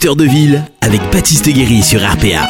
[0.00, 2.48] Acteur de ville avec Baptiste Guéry sur RPA.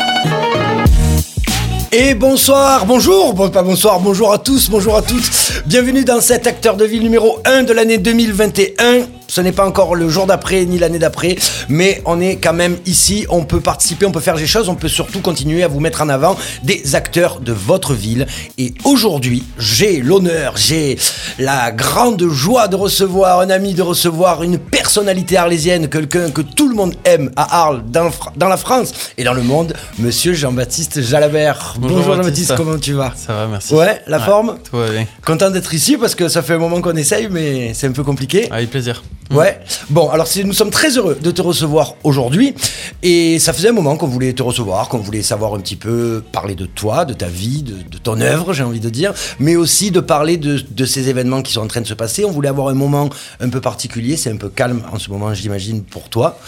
[1.91, 5.65] Et bonsoir, bonjour, bon, pas bonsoir, bonjour à tous, bonjour à toutes.
[5.67, 9.01] Bienvenue dans cet acteur de ville numéro 1 de l'année 2021.
[9.31, 11.37] Ce n'est pas encore le jour d'après ni l'année d'après,
[11.69, 14.75] mais on est quand même ici, on peut participer, on peut faire des choses, on
[14.75, 18.27] peut surtout continuer à vous mettre en avant des acteurs de votre ville.
[18.59, 20.99] Et aujourd'hui, j'ai l'honneur, j'ai
[21.39, 26.69] la grande joie de recevoir un ami, de recevoir une personnalité arlésienne, quelqu'un que tout
[26.69, 31.03] le monde aime à Arles, dans, dans la France et dans le monde, monsieur Jean-Baptiste
[31.03, 31.77] Jalabert.
[31.79, 33.13] Bonjour, Jean-Baptiste, comment tu vas?
[33.15, 33.75] Ça va, merci.
[33.75, 34.57] Ouais, la forme?
[34.69, 35.07] Tout va bien.
[35.25, 38.03] Content d'être ici parce que ça fait un moment qu'on essaye, mais c'est un peu
[38.03, 38.49] compliqué.
[38.51, 39.05] Avec plaisir.
[39.31, 39.61] Ouais.
[39.91, 42.55] Bon, alors nous sommes très heureux de te recevoir aujourd'hui.
[43.03, 46.23] Et ça faisait un moment qu'on voulait te recevoir, qu'on voulait savoir un petit peu
[46.33, 49.57] parler de toi, de ta vie, de, de ton œuvre, j'ai envie de dire, mais
[49.57, 52.25] aussi de parler de, de ces événements qui sont en train de se passer.
[52.25, 53.09] On voulait avoir un moment
[53.39, 54.17] un peu particulier.
[54.17, 56.39] C'est un peu calme en ce moment, j'imagine, pour toi.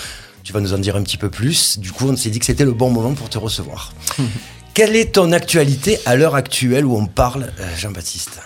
[0.42, 1.78] Tu vas nous en dire un petit peu plus.
[1.78, 3.92] Du coup, on s'est dit que c'était le bon moment pour te recevoir.
[4.74, 8.40] Quelle est ton actualité à l'heure actuelle où on parle, euh, Jean-Baptiste?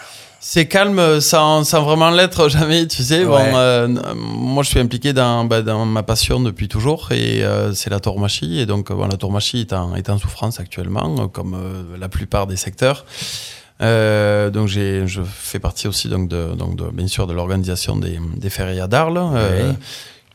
[0.49, 3.25] C'est calme sans, sans vraiment l'être jamais, tu sais.
[3.25, 7.75] Bon, euh, moi, je suis impliqué dans, bah, dans ma passion depuis toujours et euh,
[7.75, 8.61] c'est la tauromachie.
[8.61, 12.09] Et donc, bon, la tauromachie est en, est en souffrance actuellement, euh, comme euh, la
[12.09, 13.07] plupart des secteurs.
[13.81, 18.49] Donc je fais partie aussi donc de, donc de, bien sûr de l'organisation des, des
[18.49, 19.75] férias d'Arles, Ouais.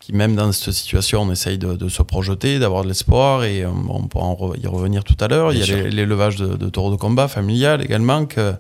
[0.02, 3.66] qui même dans cette situation on essaye de, de se projeter, d'avoir de l'espoir et
[3.66, 5.54] on pourra y revenir tout à l'heure.
[5.54, 8.54] Il y a l'élevage de, de taureaux de combat familial également que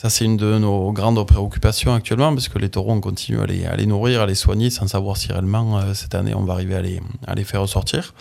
[0.00, 3.46] ça, c'est une de nos grandes préoccupations actuellement, parce que les taureaux, on continue à
[3.74, 6.76] les, nourrir, à les soigner, sans savoir si réellement, euh, cette année, on va arriver
[7.26, 8.14] à les, faire ressortir.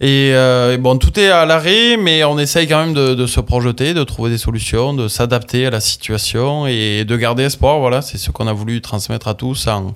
[0.00, 3.26] Et, euh, et bon, tout est à l'arrêt, mais on essaye quand même de, de
[3.26, 7.80] se projeter, de trouver des solutions, de s'adapter à la situation et de garder espoir.
[7.80, 9.92] Voilà, c'est ce qu'on a voulu transmettre à tous en,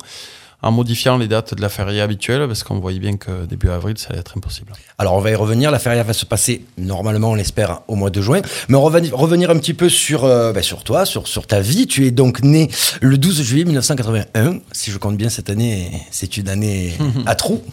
[0.63, 3.97] en modifiant les dates de la feria habituelle, parce qu'on voyait bien que début avril,
[3.97, 4.73] ça allait être impossible.
[4.97, 8.09] Alors on va y revenir, la feria va se passer normalement, on l'espère, au mois
[8.09, 8.41] de juin.
[8.67, 11.59] Mais on va revenir un petit peu sur, euh, ben, sur toi, sur, sur ta
[11.61, 11.87] vie.
[11.87, 12.69] Tu es donc né
[13.01, 14.59] le 12 juillet 1981.
[14.71, 16.93] Si je compte bien cette année, c'est une année
[17.25, 17.63] à trous.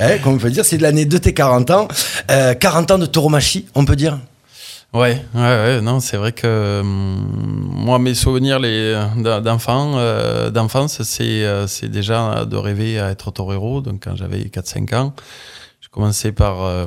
[0.00, 1.88] Hein, comme on peut dire, c'est l'année de tes 40 ans.
[2.30, 4.18] Euh, 40 ans de tauromachie, on peut dire?
[4.94, 7.26] Ouais, ouais, ouais, non, c'est vrai que hum,
[7.70, 13.30] moi, mes souvenirs les, d'en- d'enfant, euh, d'enfance, c'est, euh, déjà de rêver à être
[13.30, 13.80] torero.
[13.80, 15.14] Donc, quand j'avais 4-5 ans,
[15.92, 16.86] je commençais par, euh,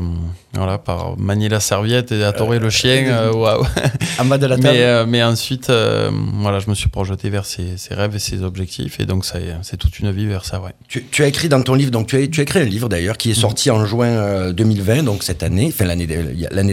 [0.55, 3.05] voilà, par manier la serviette et à torer le chien.
[3.05, 3.63] euh, waouh.
[4.19, 4.69] en bas de la table.
[4.73, 8.41] mais, euh, mais ensuite, euh, voilà, je me suis projeté vers ces rêves et ces
[8.41, 8.99] objectifs.
[8.99, 9.23] Et donc,
[9.61, 10.71] c'est toute une vie vers ça, ouais.
[10.87, 12.89] Tu, tu as écrit dans ton livre, donc tu as, tu as écrit un livre
[12.89, 16.07] d'ailleurs qui est sorti en juin euh, 2020, donc cette année, enfin l'année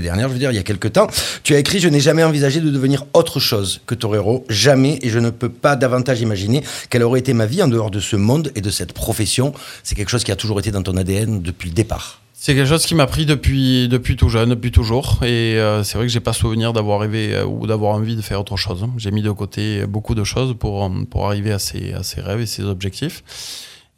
[0.00, 1.08] dernière, je veux dire, il y a quelques temps.
[1.42, 5.10] Tu as écrit Je n'ai jamais envisagé de devenir autre chose que torero, jamais, et
[5.10, 8.16] je ne peux pas davantage imaginer quelle aurait été ma vie en dehors de ce
[8.16, 9.52] monde et de cette profession.
[9.82, 12.21] C'est quelque chose qui a toujours été dans ton ADN depuis le départ.
[12.44, 15.20] C'est quelque chose qui m'a pris depuis, depuis tout jeune, depuis toujours.
[15.22, 18.20] Et euh, c'est vrai que j'ai pas souvenir d'avoir rêvé euh, ou d'avoir envie de
[18.20, 18.84] faire autre chose.
[18.96, 22.40] J'ai mis de côté beaucoup de choses pour, pour arriver à ces, à ces rêves
[22.40, 23.22] et ces objectifs.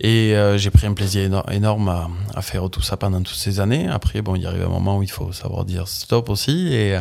[0.01, 3.37] Et euh, j'ai pris un plaisir éno- énorme à, à faire tout ça pendant toutes
[3.37, 3.87] ces années.
[3.89, 6.69] Après, bon, il arrive un moment où il faut savoir dire stop aussi.
[6.75, 7.01] Et, euh,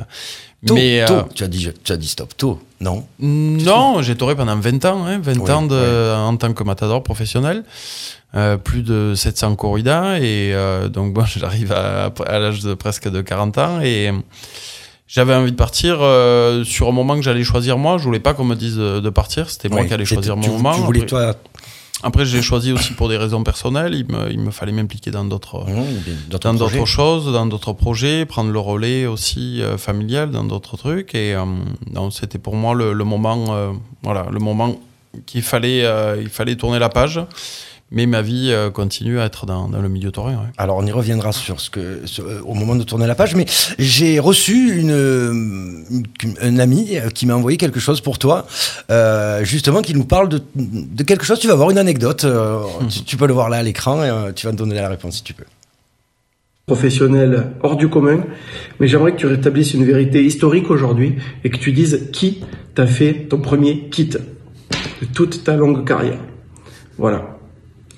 [0.65, 1.13] Tôt, mais, tôt.
[1.15, 3.05] euh, Tu, as dit, tu as dit stop tôt, non?
[3.19, 7.03] Non, j'ai touré pendant 20 ans, hein, 20 Oui, ans de, en tant que matador
[7.03, 7.63] professionnel.
[8.35, 10.55] Euh, plus de 700 corridas et
[10.91, 14.09] donc bon j'arrive à, à l'âge de presque de 40 ans et
[15.07, 18.33] j'avais envie de partir euh, sur un moment que j'allais choisir moi je voulais pas
[18.33, 20.81] qu'on me dise de, de partir c'était moi qui allais choisir mon tu, moment Tu
[20.81, 21.35] voulais, après, toi,
[22.03, 25.25] après j'ai choisi aussi pour des raisons personnelles il me, il me fallait m'impliquer dans
[25.25, 25.65] d'autres
[26.29, 26.39] dans
[26.85, 31.15] choses, dans d'autres projets, prendre le relais aussi euh, familial dans d'autres trucs.
[31.15, 31.45] Et euh,
[32.11, 33.71] c'était pour moi le, le moment, euh,
[34.01, 34.75] voilà, le moment
[35.25, 37.21] qu'il fallait, euh, il fallait tourner la page.
[37.95, 40.31] Mais ma vie euh, continue à être dans, dans le milieu taurin.
[40.33, 40.49] ouais.
[40.57, 43.35] Alors on y reviendra sur ce que sur- euh, au moment de tourner la page,
[43.35, 43.45] mais
[43.77, 44.89] j'ai reçu une,
[45.91, 46.05] une-
[46.41, 48.47] un ami euh, qui m'a envoyé quelque chose pour toi,
[48.89, 51.39] euh, justement qui nous parle de, de quelque chose.
[51.39, 52.23] Tu vas voir une anecdote.
[52.25, 54.75] euh, tu, tu peux le voir là à l'écran et euh, tu vas me donner
[54.75, 55.45] la réponse si tu peux.
[56.65, 58.23] professionnel hors du commun,
[58.79, 62.39] mais j'aimerais que tu rétablisses une vérité historique aujourd'hui et que tu dises qui
[62.73, 64.19] t'a fait ton premier kit de
[65.13, 66.19] toute ta longue carrière.
[66.97, 67.32] Voilà.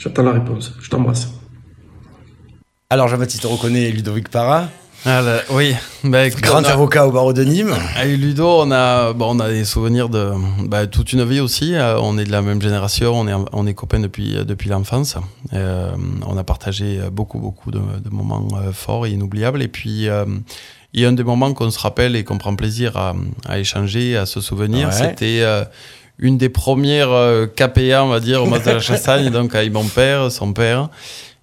[0.06, 0.72] J'attends la réponse.
[0.80, 1.30] Je t'embrasse.
[2.92, 4.68] Alors Jean-Baptiste reconnaît Ludovic Parra,
[5.04, 5.74] Ah là, oui,
[6.04, 7.74] bah, écoute, grand a- avocat au barreau de Nîmes.
[7.96, 10.31] Avec Ludo, on a, bon, on a des souvenirs de
[10.68, 11.74] bah, toute une vie aussi.
[11.74, 15.18] Euh, on est de la même génération, on est, on est copains depuis, depuis l'enfance.
[15.54, 15.92] Euh,
[16.28, 19.63] on a partagé beaucoup, beaucoup de, de moments euh, forts et inoubliables.
[19.63, 20.25] Et puis, euh,
[20.94, 23.16] il y a un des moments qu'on se rappelle et qu'on prend plaisir à,
[23.50, 24.90] à échanger, à se souvenir.
[24.90, 24.94] Ouais.
[24.94, 25.63] C'était euh,
[26.19, 29.71] une des premières euh, KPA, on va dire, au Mas de la Chastagne, donc avec
[29.71, 30.89] mon père, son père.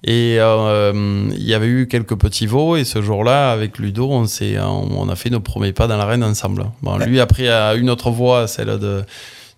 [0.04, 0.92] Et euh,
[1.30, 5.08] il y avait eu quelques petits veaux et ce jour-là, avec Ludo, on, s'est, on
[5.08, 6.66] a fait nos premiers pas dans l'arène ensemble.
[6.82, 9.04] Bon, lui a pris à une autre voie, celle de,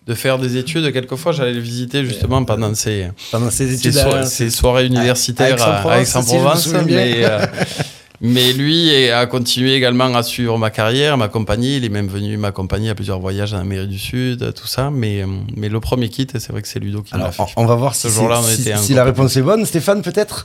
[0.06, 0.92] de faire des études.
[0.92, 6.68] Quelquefois, j'allais le visiter justement pendant ses, Pendant ces études, ses, soirées universitaires à Aix-en-Provence.
[6.86, 7.46] mais, euh,
[8.20, 11.76] mais lui a continué également à suivre ma carrière, m'accompagner.
[11.76, 14.90] Il est même venu m'accompagner à plusieurs voyages en Amérique du Sud, tout ça.
[14.90, 15.24] Mais,
[15.56, 17.42] mais le premier kit, c'est vrai que c'est Ludo qui l'a fait.
[17.56, 19.66] On va voir si, si, la réponse est bonne.
[19.66, 20.44] Stéphane, peut-être?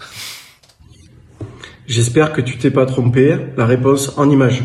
[1.88, 3.38] J'espère que tu t'es pas trompé.
[3.56, 4.62] La réponse en image.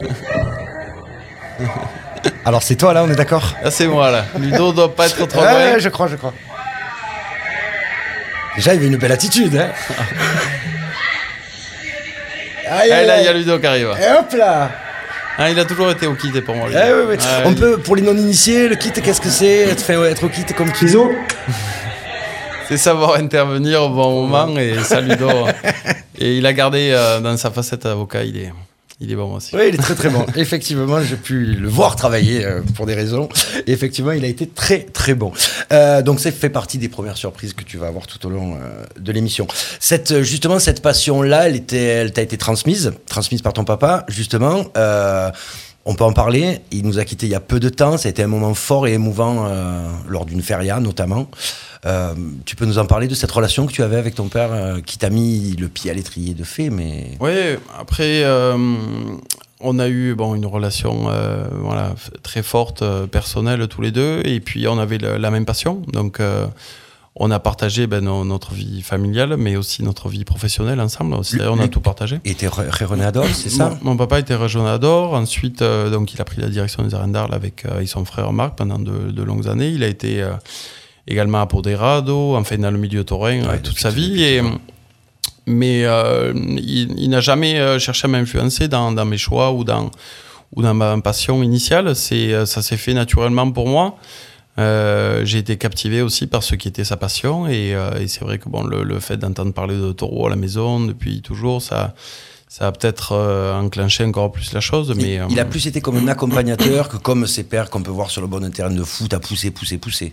[2.44, 3.54] Alors c'est toi là, on est d'accord?
[3.62, 4.24] Ah c'est moi là.
[4.38, 5.54] Ludo doit pas être trop loin.
[5.54, 6.32] Ouais, je crois, je crois.
[8.56, 9.56] Déjà, il avait une belle attitude.
[9.56, 9.70] Hein
[12.80, 13.88] ah, là, il y a Ludo qui arrive.
[14.00, 14.70] Et hop là
[15.38, 16.68] ah, il a toujours été au kit pour moi.
[16.70, 20.44] Eh, on peut, pour les non-initiés, le kit, qu'est-ce que c'est être, être au kit
[20.54, 21.10] comme Kizo
[22.68, 25.30] C'est savoir intervenir au bon moment et ça Ludo.
[26.18, 28.52] et il a gardé euh, dans sa facette avocat, il est,
[29.02, 29.54] il est bon aussi.
[29.56, 30.24] Oui, il est très très bon.
[30.36, 33.28] effectivement, j'ai pu le voir travailler euh, pour des raisons.
[33.66, 35.32] Effectivement, il a été très très bon.
[35.72, 38.54] Euh, donc, ça fait partie des premières surprises que tu vas avoir tout au long
[38.54, 39.48] euh, de l'émission.
[39.80, 44.66] Cette, justement, cette passion-là, elle, était, elle t'a été transmise, transmise par ton papa, justement.
[45.84, 46.60] On peut en parler.
[46.70, 47.96] Il nous a quittés il y a peu de temps.
[47.96, 49.48] Ça a été un moment fort et émouvant
[50.08, 51.28] lors d'une feria, notamment.
[51.84, 52.14] Euh,
[52.44, 54.80] tu peux nous en parler de cette relation que tu avais avec ton père euh,
[54.80, 57.16] qui t'a mis le pied à l'étrier de fait, mais...
[57.18, 57.32] Oui,
[57.76, 58.56] après, euh,
[59.58, 61.08] on a eu bon, une relation
[61.60, 65.82] voilà, très forte, personnelle tous les deux, et puis on avait la, même passion.
[65.92, 66.20] Donc
[67.14, 71.14] on a partagé ben, notre vie familiale, mais aussi notre vie professionnelle ensemble.
[71.14, 72.20] on a tout partagé.
[72.24, 72.48] Il était
[73.02, 73.78] Ador, c'est ça?
[73.82, 75.12] Mon, papa était Ador.
[75.12, 78.78] Ensuite, donc, il a pris la direction des arènes d'Arles avec, son frère Marc pendant
[78.78, 79.68] de, de, longues années.
[79.68, 80.26] Il a été
[81.06, 84.22] également à Poderado, enfin dans le milieu taurin ouais, toute sa vie.
[84.22, 84.42] Et,
[85.46, 89.90] mais euh, il, n'a jamais euh, cherché à m'influencer dans, dans, mes choix ou dans,
[90.54, 91.88] ou dans ma passion initiale.
[92.12, 93.96] Euh, ça s'est fait naturellement pour moi.
[94.58, 98.48] J'ai été captivé aussi par ce qui était sa passion et, et c'est vrai que
[98.48, 101.94] bon, le, le fait d'entendre parler de taureau à la maison depuis toujours, ça,
[102.48, 103.16] ça a peut-être
[103.54, 104.92] enclenché encore plus la chose.
[104.96, 107.90] Mais, il, il, a plus été comme un accompagnateur que comme ses pères qu'on peut
[107.90, 110.12] voir sur le bon terrain de foot à pousser, pousser, pousser.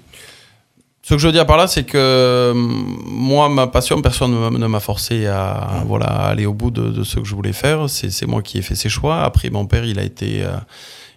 [1.09, 4.67] Ce que je veux dire par là, c'est que euh, moi, ma passion, personne ne
[4.67, 7.89] m'a forcé à, voilà, aller au bout de, ce que je voulais faire.
[7.89, 9.23] C'est moi qui ai fait ces choix.
[9.23, 10.51] Après, mon père, il a été, euh,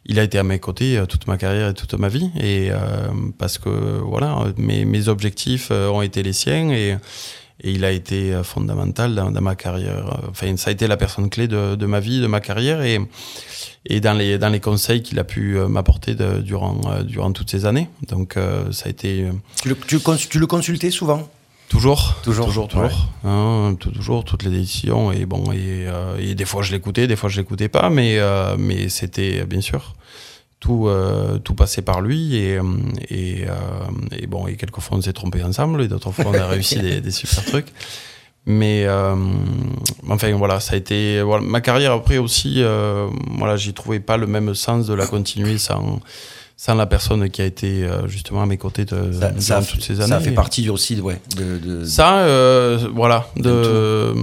[0.06, 2.30] il a été à mes côtés euh, toute ma carrière et toute ma vie.
[2.40, 2.70] Et
[3.38, 6.96] parce que voilà, mes, mes, objectifs ont été les siens et,
[7.62, 10.20] et il a été fondamental dans, ma carrière.
[10.30, 12.82] Enfin, ça a été la personne clé de, de ma vie, de ma carrière.
[12.82, 13.00] Et
[13.86, 17.50] et dans les, dans les conseils qu'il a pu euh, m'apporter durant, euh, durant toutes
[17.50, 17.88] ces années.
[18.08, 19.28] Donc euh, ça a été...
[19.60, 21.28] Tu le, tu, tu le consultais souvent?
[21.72, 25.86] Toujours, toujours, toujours, toujours, hein, toujours toutes les décisions et bon et,
[26.18, 28.18] et des fois je l'écoutais, des fois je l'écoutais pas, mais
[28.58, 29.94] mais c'était bien sûr
[30.60, 30.88] tout
[31.42, 32.60] tout passait par lui et
[33.08, 33.46] et,
[34.12, 37.00] et bon et quelquefois on s'est trompé ensemble et d'autres fois on a réussi des,
[37.00, 37.72] des super trucs.
[38.44, 39.14] Mais euh,
[40.08, 42.56] enfin voilà, ça a été voilà, ma carrière après aussi.
[42.58, 43.08] Euh,
[43.38, 46.00] voilà, j'y trouvais pas le même sens de la continuer sans
[46.56, 50.00] sans la personne qui a été euh, justement à mes côtés de, ça, toutes ces
[50.00, 50.10] années.
[50.10, 51.20] Ça fait partie aussi, ouais.
[51.36, 51.84] De, de...
[51.84, 54.14] Ça, euh, voilà, de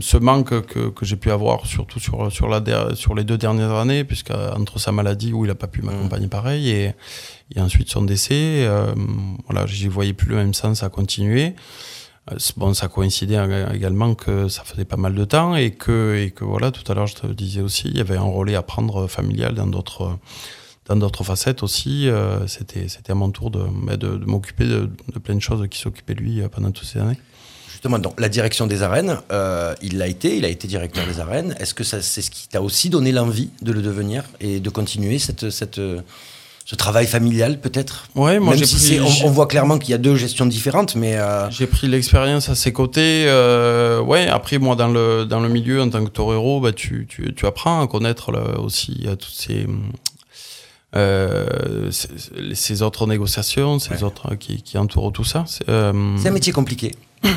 [0.00, 2.62] ce manque que, que j'ai pu avoir, surtout sur sur la
[2.94, 6.26] sur les deux dernières années, puisque entre sa maladie où il a pas pu m'accompagner
[6.26, 6.30] mmh.
[6.30, 6.94] pareil et
[7.54, 8.94] et ensuite son décès, euh,
[9.48, 11.54] voilà, j'y voyais plus le même sens à continuer.
[12.30, 13.38] Euh, bon, ça coïncidait
[13.74, 16.94] également que ça faisait pas mal de temps et que, et que voilà, tout à
[16.94, 20.18] l'heure je te disais aussi, il y avait un relais à prendre familial dans d'autres
[20.88, 22.08] dans d'autres facettes aussi.
[22.08, 23.60] Euh, c'était c'était à mon tour de,
[23.96, 26.98] de, de m'occuper de, de, plein de choses qui s'occupaient lui euh, pendant toutes ces
[26.98, 27.18] années.
[27.70, 31.20] Justement, donc, la direction des arènes, euh, il l'a été, il a été directeur des
[31.20, 31.54] arènes.
[31.60, 35.20] Est-ce que c'est ce qui t'a aussi donné l'envie de le devenir et de continuer
[35.20, 35.78] cette, cette,
[36.68, 38.08] ce travail familial peut-être?
[38.14, 41.16] Ouais, moi j'ai si pris, on, voit clairement qu'il y a deux gestions différentes, mais
[41.16, 41.48] euh...
[41.50, 43.24] j'ai pris l'expérience à ses côtés.
[43.26, 47.06] Euh, ouais, après moi dans le dans le milieu en tant que torero, bah tu,
[47.08, 49.66] tu, tu apprends à connaître là, aussi à toutes ces
[50.96, 54.02] euh, ces autres négociations, ces ouais.
[54.04, 55.44] autres qui, qui entourent tout ça.
[55.46, 56.94] C'est euh, un métier compliqué.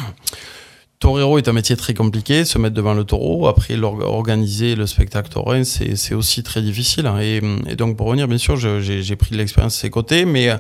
[1.00, 5.30] Torero est un métier très compliqué, se mettre devant le taureau, après organiser le spectacle
[5.30, 7.08] taurin, c'est aussi très difficile.
[7.08, 7.20] Hein.
[7.20, 10.52] Et, et, donc pour revenir, bien sûr, j'ai pris de l'expérience de ses côtés, mais
[10.52, 10.58] euh,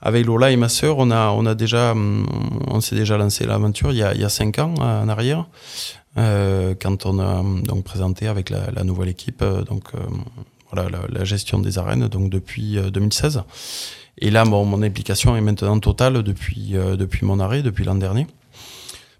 [0.00, 3.92] avec Lola et ma sœur, on a, on a déjà, on s'est déjà lancé l'aventure
[3.92, 5.44] il, y a, il y a cinq ans en arrière,
[6.16, 9.92] euh, quand on a donc présenté avec la, la nouvelle équipe, donc
[10.74, 13.42] voilà la, la, gestion des arènes, donc depuis 2016.
[14.18, 18.26] Et là, bon, mon implication est maintenant totale depuis, depuis mon arrêt, depuis l'an dernier.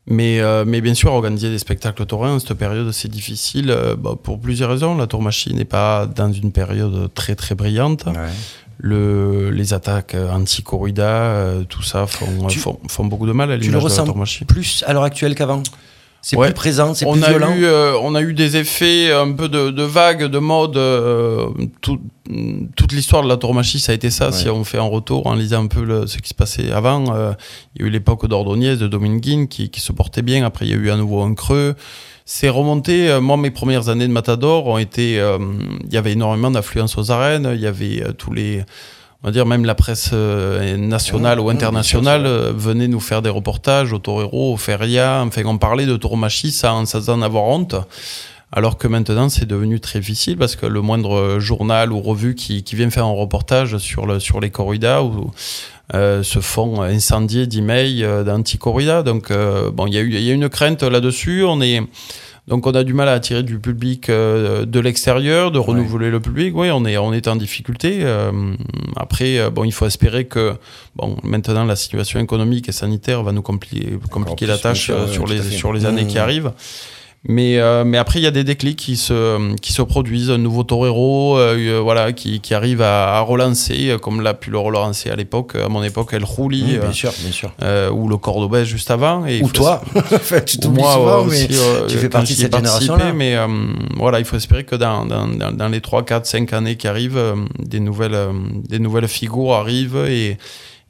[0.06, 4.16] Mais, euh, mais bien sûr, organiser des spectacles taurins, cette période, c'est difficile euh, bah,
[4.22, 4.94] pour plusieurs raisons.
[4.96, 8.04] La tourmachie n'est pas dans une période très très brillante.
[8.78, 13.54] Le, les attaques anti-corrida, euh, tout ça font, Tu- font, font beaucoup de mal à
[13.54, 14.44] Tu le l'image de la ressens tourmachie.
[14.44, 15.62] plus à l'heure actuelle qu'avant?
[16.26, 16.46] C'est Ouais.
[16.46, 19.30] plus présent, c'est on plus a violent eu euh, on a eu des effets un
[19.32, 21.46] peu de, de vagues de mode euh,
[21.82, 22.00] tout-
[22.76, 24.32] toute l'histoire de la tauromachie ça a été ça Ouais.
[24.32, 27.14] si on fait un retour en lisant un peu le- ce qui se passait avant
[27.14, 27.32] euh,
[27.76, 30.70] il y a eu l'époque d'Ordonniez de Dominguin qui, qui se portait bien après il
[30.70, 31.74] y a eu à nouveau un creux
[32.24, 35.36] c'est remonté euh, moi mes premières années de Matador ont été euh,
[35.86, 38.64] il y avait énormément d'affluence aux arènes il y avait euh, tous les
[39.24, 43.30] on va dire même la presse euh, nationale ou internationale euh, venait nous faire des
[43.30, 47.74] reportages au Torero, au Feria, enfin on parlait de tauromachie sans, sans en avoir honte.
[48.52, 52.62] Alors que maintenant c'est devenu très difficile parce que le moindre journal ou revue qui,
[52.62, 55.30] qui vient faire un reportage sur, le, sur les corridas ou,
[55.94, 59.02] euh, se font incendier d'emails d'anti-corrida.
[59.02, 61.44] Donc euh, bon, il y, a eu- il y a une crainte là-dessus.
[61.44, 61.80] On est
[62.46, 66.20] donc on a du mal à attirer du public euh, de l'extérieur, de renouveler le
[66.20, 66.54] public.
[66.56, 68.00] Oui, on est on est en difficulté.
[68.02, 68.54] Euh,
[68.96, 70.54] après, euh, bon, il faut espérer que
[70.96, 75.72] bon, maintenant la situation économique et sanitaire va nous compli- compliquer la tâche les sur
[75.72, 76.08] les années Mmh.
[76.08, 76.52] qui arrivent.
[77.26, 80.30] Mais, euh, mais après, il y a des déclics qui se, qui se produisent.
[80.30, 84.34] Un nouveau torero euh, euh, voilà, qui, qui arrive à, à relancer, euh, comme l'a
[84.34, 87.50] pu le relancer à l'époque, à mon époque, El Rouli, euh, Bien sûr, bien sûr.
[87.62, 89.24] euh, ou le Cordobès juste avant.
[89.24, 92.34] Et Ou toi Enfin, Tu ou t'oublies souvent, euh, mais aussi, euh, tu fais partie
[92.34, 93.12] de cette génération-là.
[93.14, 93.46] Mais euh,
[93.96, 96.86] voilà, il faut espérer que dans, dans, dans, dans les 3, 4, 5 années qui
[96.88, 98.32] arrivent, euh, des, nouvelles, euh,
[98.68, 100.36] des nouvelles figures arrivent et,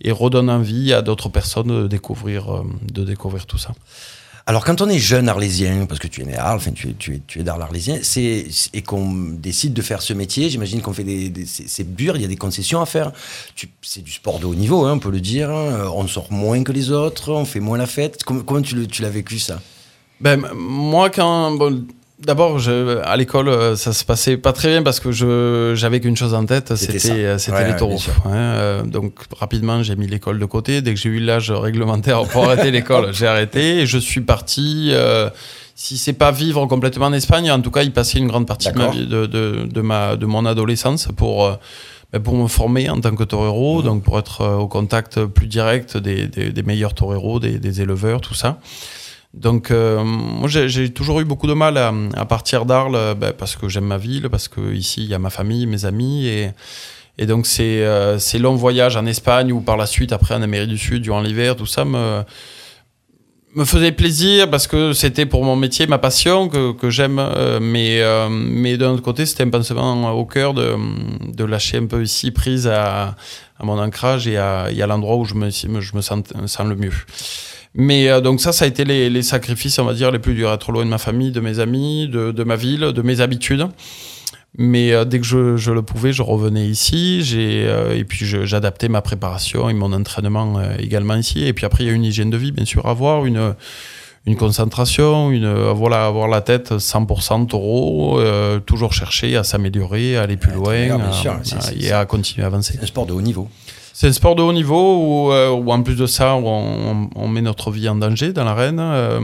[0.03, 2.63] et redonnent envie à d'autres personnes de découvrir, euh,
[2.93, 3.71] de découvrir tout ça.
[4.47, 6.91] Alors, quand on est jeune arlésien, parce que tu es né à Arles, enfin, tu
[6.91, 10.83] es, tu es, tu es d'Arles arlésien, et qu'on décide de faire ce métier, j'imagine
[10.83, 13.13] qu'on fait des, des- c'est, dur, il y a des concessions à faire.
[13.81, 15.49] C'est du sport de haut niveau, hein, on peut le dire.
[15.51, 15.89] hein.
[15.95, 18.23] On sort moins que les autres, on fait moins la fête.
[18.25, 19.63] Comment, tu, l'as vécu, ça?
[20.21, 21.59] Ben, moi, quand.
[22.27, 22.59] D'abord,
[23.05, 26.33] à l'école, euh, ça se passait pas très bien parce que je j'avais qu'une chose
[26.35, 26.99] en tête, C'était
[27.53, 27.99] Ouais, les taureaux.
[28.27, 30.81] hein, euh, donc rapidement, j'ai mis l'école de côté.
[30.81, 34.91] Dès que j'ai eu l'âge réglementaire pour arrêter l'école, j'ai arrêté et je suis parti.
[34.93, 35.29] euh,
[35.77, 38.71] si c'est pas vivre complètement en Espagne, en tout cas, y passer une grande partie
[38.71, 41.55] de, ma vie, de, de, de ma de mon adolescence pour euh,
[42.13, 43.85] ben, pour me former en tant que torero, Mhm.
[43.85, 48.21] donc pour être au contact plus direct des, des, des meilleurs toreros, des, des éleveurs,
[48.21, 48.59] tout ça.
[49.35, 53.57] Donc, euh, moi, j'ai toujours eu beaucoup de mal à, à partir d'Arles ben, parce
[53.57, 56.51] que j'aime ma ville, parce que ici il y a ma famille, mes amis, et,
[57.19, 60.43] et donc ces, euh, ces longs voyages en Espagne ou par la suite après en
[60.43, 62.23] Amérique du Sud durant l'hiver, tout ça me
[63.57, 67.61] me faisait plaisir parce que c'était pour mon métier, ma passion que, que j'aime, euh,
[67.61, 70.75] mais euh, mais d'un autre côté c'était un pansement au cœur de,
[71.33, 73.15] de lâcher un peu ici prise à,
[73.59, 76.67] à mon ancrage et à, et à l'endroit où je me je me sens, sens
[76.67, 76.93] le mieux.
[77.75, 80.35] Mais euh, donc ça, ça a été les, les sacrifices, on va dire, les plus
[80.35, 83.21] durs, être loin de ma famille, de mes amis, de, de ma ville, de mes
[83.21, 83.67] habitudes.
[84.57, 87.25] Mais euh, dès que je, je le pouvais, je revenais ici.
[87.25, 91.45] J'ai euh, et puis j'adaptais ma préparation et mon entraînement euh, également ici.
[91.45, 93.55] Et puis après, il y a une hygiène de vie, bien sûr, à avoir, une
[94.27, 100.17] une concentration, une euh, voilà, avoir la tête 100% taureau, euh, toujours chercher à s'améliorer,
[100.17, 102.73] à aller plus loin, bien à- sûr, à- et à continuer à avancer.
[102.75, 103.51] C'est un sport de haut niveau.
[103.97, 107.09] C'est un sport de haut niveau où, euh, où en plus de ça, où on,
[107.15, 108.81] on met notre vie en danger dans l'arène.
[108.81, 109.21] Euh,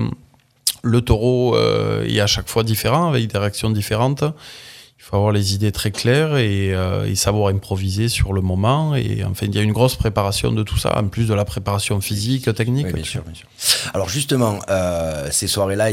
[0.84, 4.22] le taureau euh, est à chaque fois différent, avec des réactions différentes.
[4.22, 8.94] Il faut avoir les idées très claires et, et savoir improviser sur le moment.
[8.94, 11.44] Et enfin, il y a une grosse préparation de tout ça, en plus de la
[11.44, 12.86] préparation physique, technique.
[12.86, 13.48] Oui, bien sûr, bien sûr.
[13.92, 15.88] Alors justement, euh, ces soirées-là,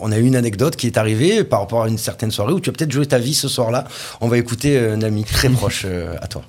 [0.00, 2.60] on a eu une anecdote qui est arrivée par rapport à une certaine soirée où
[2.60, 3.84] tu as peut-être joué ta vie ce soir-là.
[4.20, 6.42] On va écouter un ami très proche à toi.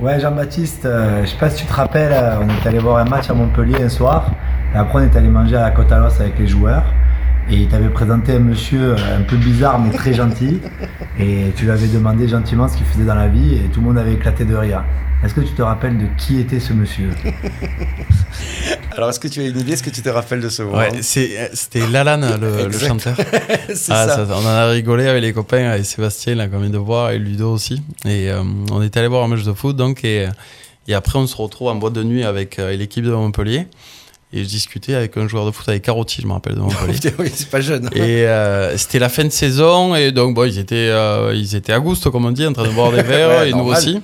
[0.00, 2.96] Ouais, Jean-Baptiste, euh, je sais pas si tu te rappelles, euh, on est allé voir
[2.96, 4.28] un match à Montpellier un soir,
[4.74, 6.82] et après on est allé manger à la Côte à avec les joueurs,
[7.48, 10.60] et il t'avait présenté un monsieur euh, un peu bizarre mais très gentil,
[11.16, 13.86] et tu lui avais demandé gentiment ce qu'il faisait dans la vie, et tout le
[13.86, 14.82] monde avait éclaté de rire.
[15.24, 17.08] Est-ce que tu te rappelles de qui était ce monsieur
[18.96, 20.78] Alors, est-ce que tu as une idée Est-ce que tu te rappelles de ce moment
[20.78, 23.16] Ouais, c'était Lalan, le, chanteur.
[23.74, 24.16] C'est Ah, ça.
[24.16, 27.10] ça, on en a rigolé avec les copains, avec Sébastien, là, qu'on vient de voir,
[27.10, 27.82] et Ludo aussi.
[28.04, 30.28] Et euh, on est allé voir un match de foot, donc, et,
[30.88, 33.66] et après, on se retrouve en boîte de nuit avec euh, l'équipe de Montpellier.
[34.32, 37.14] Et je discutais avec un joueur de foot, avec Carotti, je me rappelle, de Montpellier.
[37.18, 37.88] Oui, c'est pas jeune.
[37.94, 41.72] Et euh, c'était la fin de saison, et donc bon, ils étaient, euh, ils étaient
[41.72, 44.00] à gouste, comme on dit, en train de boire des verres, Ouais, et nous aussi.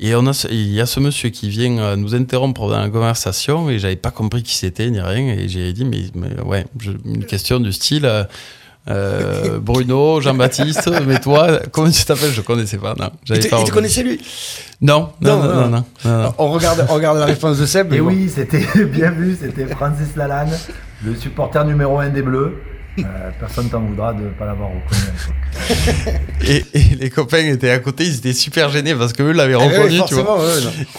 [0.00, 2.78] Et on a, ce- il y a ce monsieur qui vient euh, nous interrompre dans
[2.80, 6.40] la conversation, et j'avais pas compris qui c'était ni rien, et j'ai dit, mais, mais
[6.42, 8.04] ouais, je- une question du style.
[8.06, 8.24] euh,
[8.90, 12.30] Euh, Bruno, Jean-Baptiste, mais toi, comment tu t'appelles?
[12.32, 13.10] Je connaissais pas, non.
[13.28, 14.18] Il te, pas il te connaissait lui?
[14.80, 17.92] Non non non, non, non, On, regarde, on regarde la réponse de Seb.
[17.92, 20.56] Et oui, c'était bien vu, c'était Francis Lalanne,
[21.04, 22.54] le supporter numéro 1 des Bleus.
[22.98, 25.02] Euh, personne t'en voudra de ne pas l'avoir reconnu
[26.44, 29.56] et, et, les copains étaient à côté, ils étaient super gênés parce qu'eux l'avaient eh
[29.56, 30.40] reconnu, tu vois.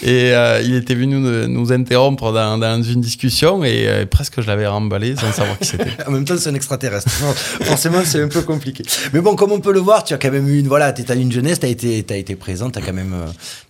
[0.02, 4.42] et euh, il était venu nous, nous interrompre dans, dans, une discussion et euh, presque
[4.42, 5.92] je l'avais remballé sans savoir qui c'était.
[6.08, 7.10] en même temps, c'est un extraterrestre.
[7.10, 8.84] forcément, c'est un peu compliqué.
[9.14, 11.16] Mais bon, comme on peut le voir, tu as quand même eu une, voilà, as
[11.16, 13.16] une jeunesse, tu as été, as été présent, tu as, quand même,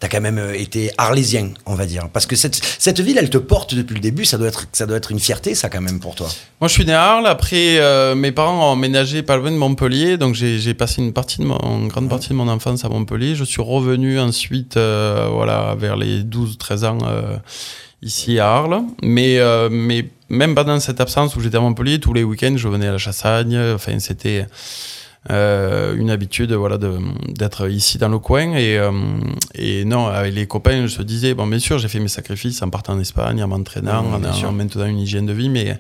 [0.02, 2.10] as quand même été arlésien, on va dire.
[2.12, 4.86] Parce que cette, cette ville, elle te porte depuis le début, ça doit, être, ça
[4.86, 6.28] doit être une fierté, ça, quand même, pour toi.
[6.62, 7.80] Moi, je suis né à Arles, après
[8.20, 11.88] mes parents ont emménagé pas loin de Montpellier, donc j'ai passé une, partie de mon,
[11.88, 13.36] grande partie de mon enfance à Montpellier.
[13.36, 17.38] Je suis revenu ensuite, euh, voilà, vers les 12-13 ans euh,
[18.02, 18.82] ici à Arles.
[19.02, 22.68] Mais, euh, mais même pendant cette absence où j'étais à Montpellier, tous les week-ends, je
[22.68, 23.58] venais à la Chassagne.
[23.74, 24.46] Enfin, c'était
[25.30, 28.56] une habitude, voilà, d'être ici dans le coin.
[28.56, 28.80] Et,
[29.56, 32.62] et non, avec les copains, je se disais, bon, bien sûr, j'ai fait mes sacrifices
[32.62, 35.78] en partant en Espagne, en m'entraînant, en, en, maintenant une hygiène de vie, mais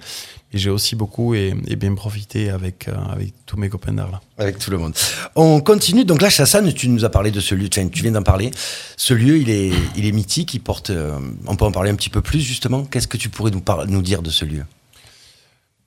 [0.54, 4.20] j'ai aussi beaucoup et, bien profité avec, euh, avec tous mes copains d'Arles.
[4.38, 4.94] Avec tout le monde.
[5.36, 6.06] On continue.
[6.06, 8.52] Donc là, Chassagne, tu nous as parlé de ce lieu, tu viens d'en parler.
[8.98, 10.90] Ce lieu, il est, il est mythique, il porte.
[10.90, 12.84] Euh, on peut en parler un petit peu plus, justement.
[12.84, 14.64] Qu'est-ce que tu pourrais nous, nous dire de ce lieu?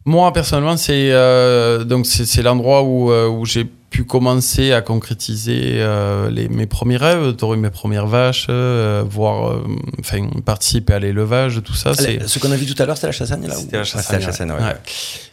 [0.05, 6.31] Moi, personnellement, c'est euh, donc c'est l'endroit où, où j'ai pu commencer à concrétiser euh,
[6.31, 9.63] les, mes premiers rêves, eu mes premières vaches, euh, voir, euh,
[10.01, 11.93] enfin, participer à l'élevage, tout ça.
[11.95, 14.51] C'est ce qu'on a vu tout à l'heure, c'était la chassagne là C'était la chassagne.
[14.51, 14.75] ouais.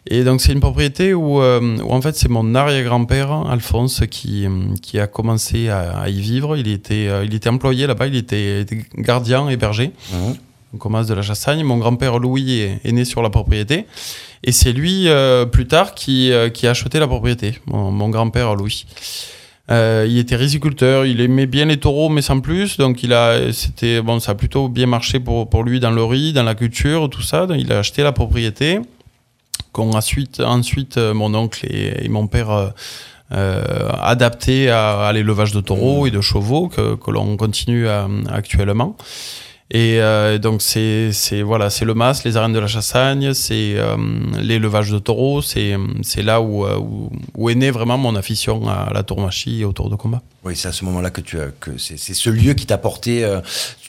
[0.07, 4.47] Et donc c'est une propriété où, où en fait c'est mon arrière-grand-père Alphonse qui,
[4.81, 6.57] qui a commencé à, y vivre.
[6.57, 8.65] Il était, il était employé là-bas, il était,
[8.97, 9.91] gardien et berger.
[10.71, 10.75] Mmh.
[10.75, 11.63] On commence de la chassagne.
[11.63, 13.85] Mon grand-père Louis est, est, né sur la propriété.
[14.43, 18.55] Et c'est lui, euh, plus tard, qui, euh, qui a acheté la propriété, mon, grand-père
[18.55, 18.85] Louis.
[19.71, 22.77] Euh, il était riziculteur, il aimait bien les taureaux, mais sans plus.
[22.77, 26.03] Donc, il a, c'était, bon, ça a plutôt bien marché pour, pour lui dans le
[26.03, 27.45] riz, dans la culture, tout ça.
[27.45, 28.79] Donc, il a acheté la propriété,
[29.71, 32.73] qu'on ensuite, ensuite mon oncle et, mon père
[33.29, 38.95] adapté à, l'élevage de taureaux et de chevaux, que, que l'on continue actuellement.
[39.71, 41.11] Et euh, donc c'est
[41.43, 43.97] voilà le mas, les arènes de la Chassagne, c'est euh,
[44.41, 45.77] l'élevage de taureaux, c'est
[46.23, 49.71] là où, euh, où, où est née vraiment mon affition à la tauromachie et au
[49.71, 50.23] tour de combat.
[50.43, 51.37] Oui, c'est à ce moment-là que tu
[51.77, 53.23] c'est ce lieu qui t'a porté.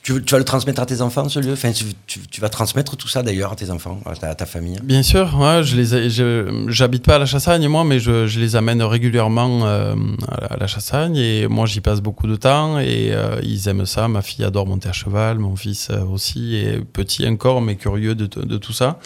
[0.03, 1.53] Tu, vas le transmettre à tes enfants, ce lieu?
[1.53, 4.79] Enfin, tu, vas transmettre tout ça d'ailleurs à tes enfants, à ta, famille?
[4.83, 5.39] Bien sûr.
[5.39, 9.67] Ouais, je les j'habite pas à la Chassagne moi, mais je, je les amène régulièrement
[9.67, 14.09] à la Chassagne et moi j'y passe beaucoup de temps et ils aiment ça.
[14.09, 18.15] Ma fille adore monter à cheval, mon fils euh, aussi, et petit encore, mais curieux
[18.15, 18.99] de tout ça.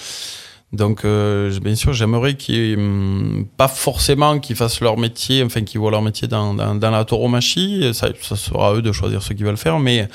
[0.75, 5.79] Donc, euh, bien sûr, j'aimerais qu'ils, hum, pas forcément qu'ils fassent leur métier, enfin, qu'ils
[5.79, 7.95] voient leur métier dans, la tauromachie.
[7.95, 10.09] Ça, ça sera à eux de choisir ce qu'ils veulent faire, mais,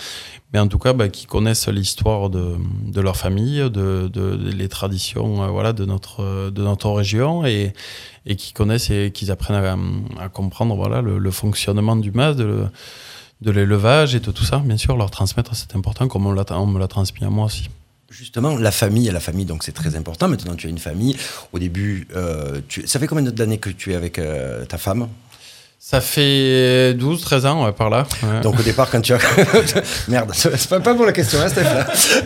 [0.52, 2.58] mais en tout cas, bah, qu'ils connaissent l'histoire de,
[3.00, 4.12] leur famille, de,
[4.54, 7.72] les traditions, euh, voilà, de notre, de notre région et,
[8.26, 9.80] et qu'ils connaissent et qu'ils apprennent
[10.20, 12.66] à, comprendre, voilà, le, fonctionnement du mas, de,
[13.40, 16.66] de l'élevage et de tout ça, bien sûr, leur transmettre, c'est important, comme on, on
[16.66, 17.70] me l'a transmis à moi aussi.
[18.12, 20.28] Justement, la famille, la famille, donc c'est très important.
[20.28, 21.16] Maintenant, tu as une famille.
[21.54, 22.88] Au début, euh, tu...
[22.88, 25.08] ça fait combien d'années que tu es avec euh, ta femme?
[25.82, 28.06] Ça fait 12, 13 ans, par là.
[28.44, 29.20] Donc au départ, quand tu as...
[30.10, 31.48] Merde, c'est pas, pas pour la question, hein.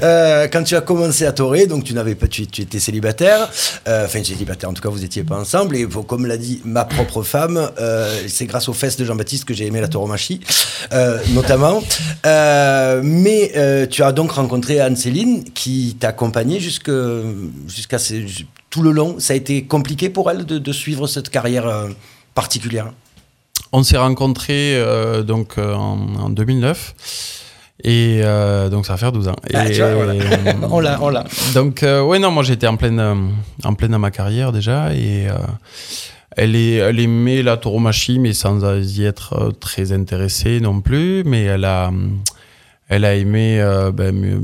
[0.02, 3.48] Euh, quand tu as commencé à torer, donc tu n'avais pas, tu, étais célibataire,
[3.88, 5.78] euh, enfin célibataire, en tout cas, vous n'étiez pas ensemble.
[5.78, 9.54] Et comme l'a dit ma propre femme, euh, c'est grâce aux fesses de Jean-Baptiste que
[9.54, 10.42] j'ai aimé la tauromachie,
[11.30, 11.84] notamment.
[12.26, 17.98] mais tu as donc rencontré Anne-Céline qui t'a accompagné jusqu'à
[18.72, 19.20] tout le long.
[19.20, 21.88] Ça a été compliqué pour elle de suivre cette carrière
[22.34, 22.92] particulière?
[23.74, 26.94] On s'est rencontrés euh, donc euh, en, 2009.
[27.84, 29.36] Et euh, donc ça va faire 12 ans.
[29.54, 29.82] Ah, et,
[30.72, 31.26] on l'a, on l'a.
[31.54, 33.34] Donc ouais non, moi j'étais en pleine
[33.64, 35.28] en pleine dans ma carrière déjà et
[36.38, 41.44] elle est elle aimait la tauromachie mais sans y être très intéressée non plus, mais
[41.44, 41.92] elle a
[42.88, 43.60] elle a aimé
[43.94, 44.40] ben,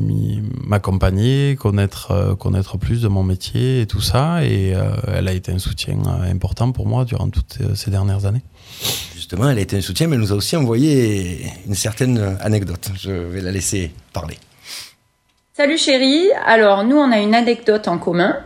[0.65, 4.43] m'accompagner, connaître, connaître plus de mon métier et tout ça.
[4.43, 4.73] Et
[5.07, 8.43] elle a été un soutien important pour moi durant toutes ces dernières années
[9.29, 12.89] justement, elle a été un soutien, mais elle nous a aussi envoyé une certaine anecdote.
[12.99, 14.39] Je vais la laisser parler.
[15.55, 18.37] Salut chérie, alors nous on a une anecdote en commun.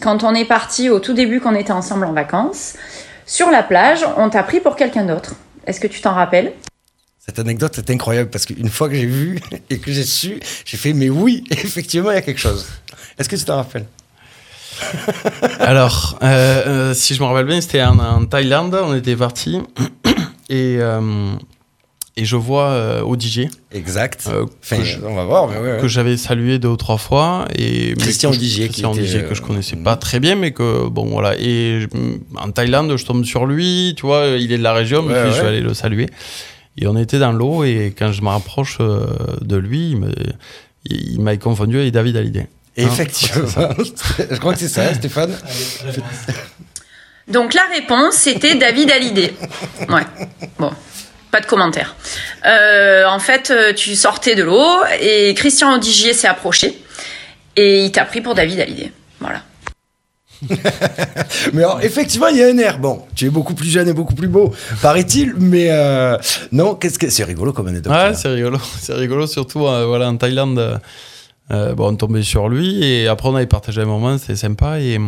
[0.00, 2.74] Quand on est parti au tout début qu'on était ensemble en vacances,
[3.26, 5.34] sur la plage, on t'a pris pour quelqu'un d'autre.
[5.66, 6.52] Est-ce que tu t'en rappelles?
[7.18, 10.76] Cette anecdote est incroyable parce qu'une fois que j'ai vu et que j'ai su, j'ai
[10.76, 12.64] fait mais oui, effectivement, il y a quelque chose.
[13.18, 13.86] Est-ce que tu t'en rappelles?
[15.58, 19.60] Alors, euh, euh, si je me rappelle bien, c'était en, en Thaïlande, on était parti
[20.48, 21.32] et, euh,
[22.16, 24.24] et je vois euh, Odigier, Exact.
[24.28, 25.78] euh, Enfin, que je- on va voir, mais ouais, ouais.
[25.80, 29.16] que j'avais salué deux ou trois fois et Christian que je- Odigier qui Christian était,
[29.24, 31.36] euh, que je connaissais pas très bien mais que bon voilà.
[31.38, 31.86] Et
[32.36, 35.30] en Thaïlande je tombe sur lui tu vois il est de la région mais Ouais,
[35.32, 36.06] je vais aller le saluer.
[36.76, 39.96] Et on était dans l'eau et quand je me rapproche de lui
[40.90, 42.40] il m'a confondu avec David Hallyday.
[42.40, 43.44] Hein, effectivement,
[44.30, 45.32] je crois que c'est ça, Stéphane.
[47.28, 49.34] Donc la réponse, c'était David Hallyday.
[49.88, 50.02] Ouais.
[50.58, 50.70] Bon,
[51.30, 51.94] pas de commentaire.
[52.46, 54.66] Euh, en fait, euh, tu sortais de l'eau
[55.00, 56.78] et Christian Odigier s'est approché
[57.56, 58.92] et il t'a pris pour David Hallyday.
[59.20, 59.42] Voilà.
[61.52, 62.78] Mais alors, effectivement, il y a un air.
[62.78, 66.16] Bon, tu es beaucoup plus jeune et beaucoup plus beau, paraît-il, mais euh,
[66.52, 67.92] non, qu'est-ce que c'est rigolo comme anecdote.
[67.92, 68.58] Ouais, c'est rigolo.
[68.80, 70.80] C'est rigolo, surtout euh, voilà, en Thaïlande.
[71.50, 74.78] euh, bon, on tombait sur lui et après on avait partagé un moment, c'était sympa.
[74.80, 74.98] Et,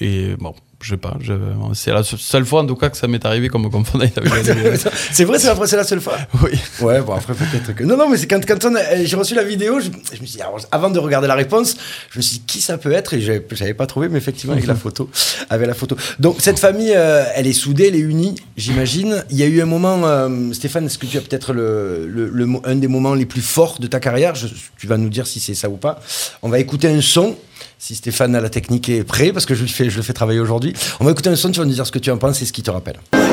[0.00, 1.32] et bon, je sais pas, je-
[1.74, 4.16] c'est la seule fois en tout cas que ça m'est arrivé comme me confondre avec
[4.16, 4.76] Hallyday.
[5.12, 6.16] c'est vrai, c'est la, la seule fois.
[6.42, 6.50] Oui.
[6.80, 7.84] Ouais, bon, après, peut-être que.
[7.84, 10.36] Non, non, mais c'est quand, quand a- j'ai reçu la vidéo, je, je me suis
[10.36, 11.76] dit, alors, avant de regarder la réponse,
[12.10, 13.12] je me suis dit, qui ça peut être?
[13.14, 15.10] Et j'avais, pas trouvé, mais effectivement, avec la photo.
[15.50, 15.96] Avec la photo.
[16.18, 19.24] Donc, cette famille, euh, elle est soudée, elle est unie, j'imagine.
[19.30, 22.48] Il y a eu un moment, euh, Stéphane, est-ce que tu as peut-être le, le-
[22.64, 24.34] un des moments les plus forts de ta carrière?
[24.34, 24.46] Je-
[24.78, 26.00] Tu vas nous dire si c'est ça ou pas.
[26.42, 27.36] On va écouter un son.
[27.82, 30.12] Si Stéphane a la technique est prêt, parce que je, lui fais, je le fais
[30.12, 30.74] travailler aujourd'hui.
[31.00, 32.44] On va écouter un son, tu vas nous dire ce que tu en penses et
[32.44, 33.00] ce qui te rappelle.
[33.14, 33.30] J'irai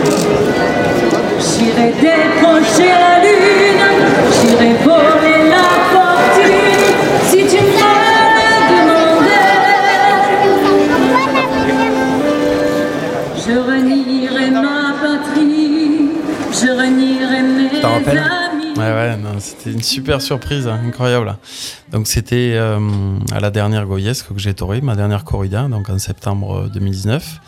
[1.99, 3.83] décrocher la lune,
[4.39, 6.95] j'irai voler la fortune,
[7.29, 7.71] si tu me
[8.71, 9.51] demandais.
[13.45, 16.09] Je renierai ma patrie,
[16.53, 18.36] je renierai mes T'en rappelles?
[19.07, 21.37] Ouais, non, c'était une super surprise, hein, incroyable.
[21.91, 22.79] Donc, c'était euh,
[23.31, 27.41] à la dernière Goyesque que j'ai toré, ma dernière corrida, donc en septembre euh, 2019.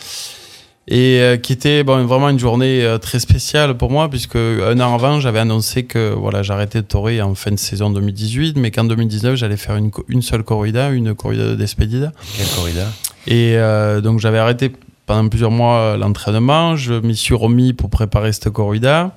[0.91, 4.79] Et euh, qui était bon, vraiment une journée euh, très spéciale pour moi, puisque un
[4.79, 8.71] an avant, j'avais annoncé que voilà, j'arrêtais de torer en fin de saison 2018, mais
[8.71, 12.11] qu'en 2019, j'allais faire une, seule corrida, une corrida de Despedida.
[12.35, 12.87] Quel corrida?
[13.27, 14.71] Et euh, donc j'avais arrêté
[15.05, 16.75] pendant plusieurs mois euh, l'entraînement.
[16.75, 19.15] Je m'y suis remis pour préparer cette corrida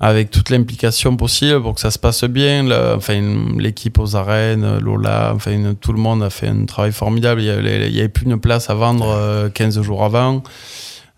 [0.00, 2.64] avec toute l'implication possible pour que ça se passe bien.
[2.64, 3.20] Le- enfin,
[3.58, 7.40] l'équipe aux arènes, Lola, enfin, tout le monde a fait un travail formidable.
[7.40, 10.42] Il y avait, plus une place à vendre euh, 15 jours avant.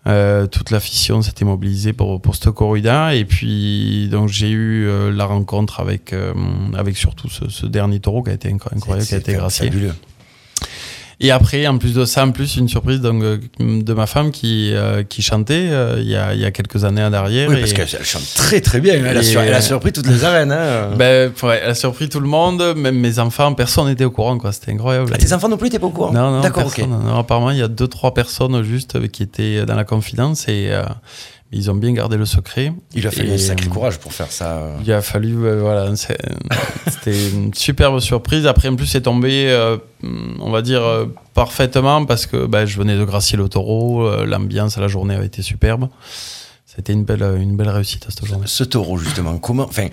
[0.05, 3.13] Euh, toute l'afition s'était mobilisée pour, pour cette corrida.
[3.13, 6.33] Et puis, donc, j'ai eu euh, la rencontre avec, euh,
[6.77, 9.65] avec surtout ce, ce dernier taureau qui a été incro- incroyable, qui a été gracié.
[9.67, 9.93] fabuleux.
[11.19, 14.29] Et après, en plus de ça, en plus, une surprise donc, euh, de ma femme
[14.29, 17.49] qui, euh, qui chantait euh, il y, a, il y a quelques années en arrière.
[17.49, 18.93] Oui, parce qu'elle chante très très bien.
[19.03, 20.51] Elle a, Et- sur- elle a surpris toutes les arènes.
[20.51, 20.91] Hein.
[20.95, 24.37] ben, ouais, elle a surpris tout le monde, même mes enfants, personne n'était au courant,
[24.37, 24.51] quoi.
[24.51, 25.09] C'était incroyable.
[25.11, 26.91] Ah, tes enfants non plus, t'es pas au courant Non, non, D'accord, personne.
[26.91, 30.47] Non, apparemment, il y a deux, trois personnes juste euh, qui étaient dans la confidence
[30.47, 30.83] et euh,
[31.51, 32.73] ils ont bien gardé le secret.
[32.93, 34.61] Il a fallu un sacré euh, courage pour faire ça.
[34.85, 36.17] Il a fallu, euh, voilà, c'est-
[36.87, 38.45] c'était une superbe surprise.
[38.47, 42.77] Après, en plus, c'est tombé, euh, on va dire, euh, parfaitement parce que ben, je
[42.77, 45.87] venais de gracier le taureau, l'ambiance, la journée avait été superbe.
[46.77, 48.45] C'était une belle, une belle réussite à cette journée.
[48.45, 49.63] Ce taureau, justement, comment.
[49.63, 49.87] Enfin,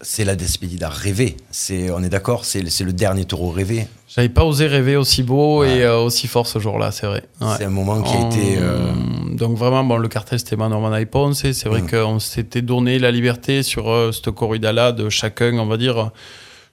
[0.00, 1.36] c'est la Despedida rêvée.
[1.50, 3.86] C'est, on est d'accord, c'est, c'est le dernier taureau rêvé.
[4.08, 5.76] J'avais pas osé rêver aussi beau Ouais.
[5.78, 7.22] et euh, aussi fort ce jour-là, c'est vrai.
[7.42, 7.48] Ouais.
[7.58, 8.56] C'est un moment qui a été.
[8.58, 8.92] euh,
[9.34, 11.50] Donc vraiment, bon, le cartel c'était Manorman Ponce.
[11.52, 11.90] C'est vrai Mm.
[11.90, 16.10] qu'on s'était donné la liberté sur euh, cette corrida-là de chacun, on va dire,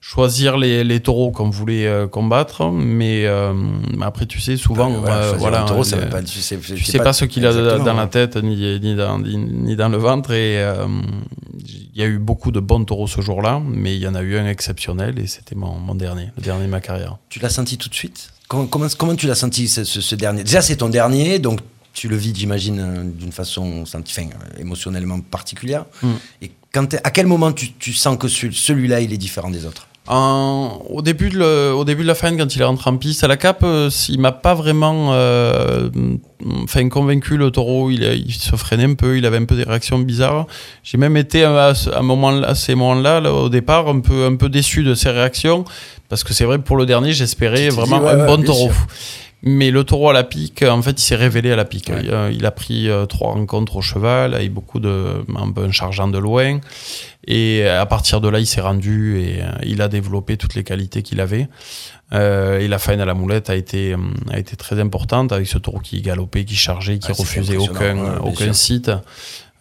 [0.01, 2.69] choisir les, les taureaux qu'on voulait euh, combattre.
[2.71, 3.53] Mais euh,
[4.01, 6.23] après, tu sais, souvent, voilà, euh, voilà, taureau, ça les- veut pas.
[6.23, 9.37] Tu sais, tu sais pas, ce qu'il a dans la tête ni, ni, dans, ni,
[9.37, 10.31] ni dans le ventre.
[10.31, 10.87] Et euh,
[11.93, 14.21] il y a eu beaucoup de bons taureaux ce jour-là, mais il y en a
[14.21, 17.17] eu un exceptionnel et c'était mon, mon dernier, le dernier de ma carrière.
[17.29, 18.31] Tu l'as senti tout de suite?
[18.47, 20.43] Comment, comment, comment tu l'as senti ce, ce- ce dernier?
[20.43, 21.59] Déjà, c'est ton dernier, donc
[21.91, 24.21] tu le vis, j'imagine, euh, d'une façon enfin, euh,
[24.61, 25.85] émotionnellement particulière.
[26.01, 26.07] Mm.
[26.43, 29.65] Et quand à quel moment tu, tu sens que celui- celui-là, il est différent des
[29.65, 29.87] autres?
[30.11, 32.97] En- au, début de le- au début de la fin, quand il est rentré en
[32.97, 35.89] piste à la cape, euh, il m'a pas vraiment euh,
[36.63, 37.91] enfin, convaincu le taureau.
[37.91, 40.47] Il, il se freinait un peu, il avait un peu des réactions bizarres.
[40.83, 43.99] J'ai même été à, ce- à, un moment, à ces moments-là, là, au départ, un
[43.99, 45.63] peu, un peu déçu de ses réactions.
[46.09, 48.69] Parce que c'est vrai, pour le dernier, j'espérais vraiment ouais, un ouais, bon taureau.
[48.71, 48.87] sûr.
[49.41, 51.87] Mais le taureau à la pique, en fait, il s'est révélé à la pique.
[51.89, 52.01] Ouais.
[52.03, 55.63] Il, a- il a pris euh, trois rencontres au cheval, avec beaucoup de, un peu
[55.63, 56.59] un chargeant de loin.
[57.31, 60.63] Et à partir de là, il s'est rendu et euh, il a développé toutes les
[60.63, 61.47] qualités qu'il avait.
[62.11, 63.97] Euh, et la faine à la moulette a été, euh,
[64.31, 67.95] a été très importante avec ce taureau qui galopait, qui chargeait, qui Ah, refusait aucun,
[67.95, 68.55] ouais, bien aucun sûr.
[68.55, 68.91] site.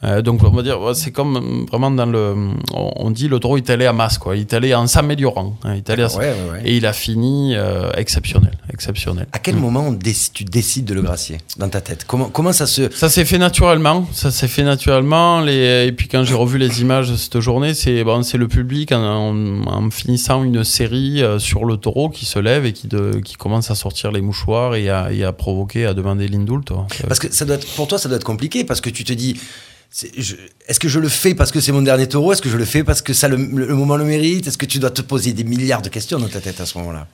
[0.04, 2.32] Euh, donc on va dire, c'est comme euh, vraiment dans le,
[2.72, 5.56] on, dit le taureau il est allé à masse quoi, il est allé en s'améliorant,
[5.64, 6.60] hein, il est allé à- Ouais, ouais, ouais.
[6.64, 9.26] et il a fini euh, exceptionnel, exceptionnel.
[9.32, 12.04] À quel moment on décide- tu décides de le gracier dans ta tête?
[12.06, 12.88] Comment, comment ça se.
[12.92, 15.40] Ça s'est fait naturellement, ça s'est fait naturellement.
[15.40, 18.46] Les, et puis quand j'ai revu les images de cette journée, c'est bon, c'est le
[18.46, 22.86] public en, en- en finissant une série sur le taureau qui se lève et qui,
[22.86, 26.70] de, qui commence à sortir les mouchoirs et à, et à provoquer, à demander l'indult.
[27.08, 29.12] Parce que ça doit être, pour toi, ça doit être compliqué parce que tu te
[29.12, 29.40] dis.
[29.90, 32.32] Est-ce que je le fais parce que c'est mon dernier taureau?
[32.32, 34.46] Est-ce que je le fais parce que ça le, moment le mérite?
[34.46, 36.76] Est-ce que tu dois te poser des milliards de questions dans ta tête à ce
[36.78, 37.06] moment-là?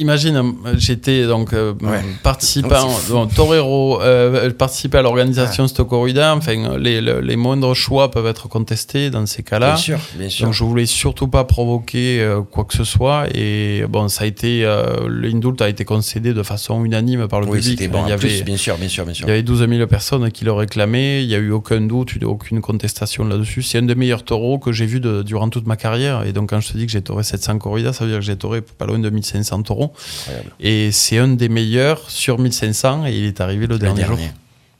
[0.00, 2.00] Imagine, euh, j'étais donc euh, Ouais.
[2.22, 6.34] participant, donc, torero, euh, participais à l'organisation de cette corrida.
[6.34, 9.68] Enfin, les, les, les moindres choix peuvent être contestés dans ces cas-là.
[9.74, 10.46] Bien sûr, bien sûr.
[10.46, 14.26] Donc je voulais surtout pas provoquer euh, quoi que ce soit et bon ça a
[14.26, 14.66] été
[15.08, 17.90] l'indult a été concédé de façon unanime par le oui, public.
[17.90, 18.04] bon.
[18.06, 19.26] il y plus, avait bien sûr, bien sûr, bien sûr.
[19.26, 22.12] il y avait 12 000 personnes qui le réclamaient, il y a eu aucun doute,
[22.24, 23.62] aucune contestation là-dessus.
[23.62, 26.50] C'est un des meilleurs taureaux que j'ai vu de- durant toute ma carrière et donc
[26.50, 28.60] quand je te dis que j'ai tauré 700 corridas, ça veut dire que j'ai tauré
[28.62, 29.89] pas loin de 1500 taureaux
[30.20, 30.50] Incroyable.
[30.60, 34.18] et c'est un des meilleurs sur 1500 et il est arrivé le Le dernier, jour.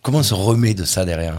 [0.02, 1.38] Comment on se remet de ça derrière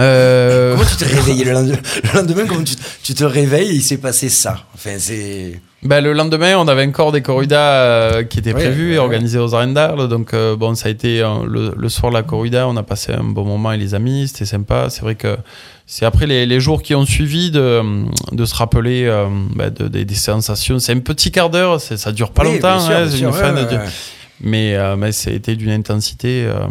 [0.00, 3.74] Euh, Comment tu te réveilles le lendemain, le lendemain comment tu, tu te réveilles et
[3.74, 4.64] il s'est passé ça?
[4.74, 5.60] Enfin, c'est.
[5.84, 8.98] Ben, le lendemain, on avait encore des corridas euh, qui étaient Ouais, prévues ouais, et
[8.98, 10.08] organisées aux arènes d'Arles.
[10.08, 12.84] Donc, euh, bon, ça a été euh, le, le soir de la corrida, on a
[12.84, 14.90] passé un bon moment avec les amis, c'était sympa.
[14.90, 15.36] C'est vrai que
[15.86, 17.82] c'est après les, les jours qui ont suivi de,
[18.30, 19.26] de se rappeler euh,
[19.76, 20.78] de- des- sensations.
[20.78, 23.40] C'est un petit quart d'heure, ça dure pas Oui, longtemps, sûr, hein, sûr, une ouais,
[23.40, 23.52] fin
[24.44, 26.66] mais, euh, mais c'était d'une intensité euh,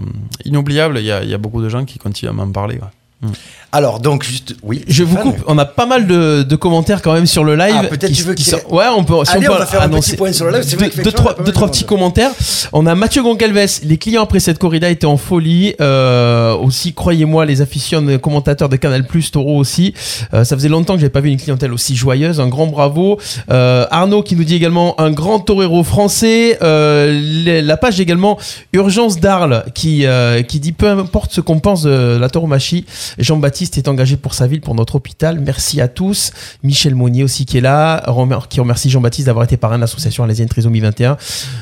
[0.46, 1.00] inoubliable.
[1.00, 2.76] Il y, a, il y a beaucoup de gens qui continuent à m'en parler.
[2.76, 3.30] ouais.
[3.74, 4.56] Alors, donc, juste.
[4.64, 4.84] Oui.
[4.88, 7.56] Je vous Stéphane coupe, on a pas mal de, de commentaires quand même sur le
[7.56, 7.74] live.
[7.78, 9.66] Ah, peut-être tu veux ait- sont- Ouais, on peut, si Allez, on on peut va
[9.66, 10.78] faire un annoncer petit point sur le live.
[10.78, 12.32] Deux, deux, trois, deux, de trois petits commentaires.
[12.74, 13.80] On a Mathieu Goncalves.
[13.84, 15.74] Les clients après cette corrida étaient en folie.
[15.80, 19.94] Euh, aussi, croyez-moi, les aficionnes commentateurs de Canal Plus, Taureau aussi.
[20.34, 22.42] Euh, ça faisait longtemps que j'avais pas vu une clientèle aussi joyeuse.
[22.42, 23.20] Un grand bravo.
[23.52, 26.58] Euh, Arnaud qui nous dit également un grand torero français.
[26.62, 28.38] Euh, les- la page également
[28.74, 32.86] Urgence d'Arles qui, euh, qui dit peu importe ce qu'on pense de la tauromachie,
[33.18, 35.40] Jean-Baptiste est engagé pour sa ville, pour notre hôpital.
[35.40, 36.32] Merci à tous.
[36.64, 38.04] Michel Monnier aussi qui est là,
[38.50, 41.18] qui remercie Jean-Baptiste d'avoir été parrain de l'association Alésienne Trisomie 21.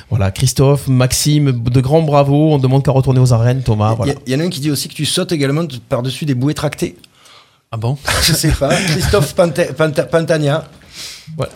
[0.10, 2.54] Voilà, Christophe, Maxime, de grands bravos.
[2.54, 3.90] On demande qu'à retourner aux arènes, Thomas.
[3.90, 4.14] Il y, Voilà.
[4.28, 6.36] il y en a un qui dit aussi que tu sautes également de- par-dessus des
[6.36, 6.96] bouées tractées.
[7.72, 7.98] Ah bon?
[8.24, 8.70] Je sais pas.
[8.74, 10.68] Christophe Panta- Panta- Pantania.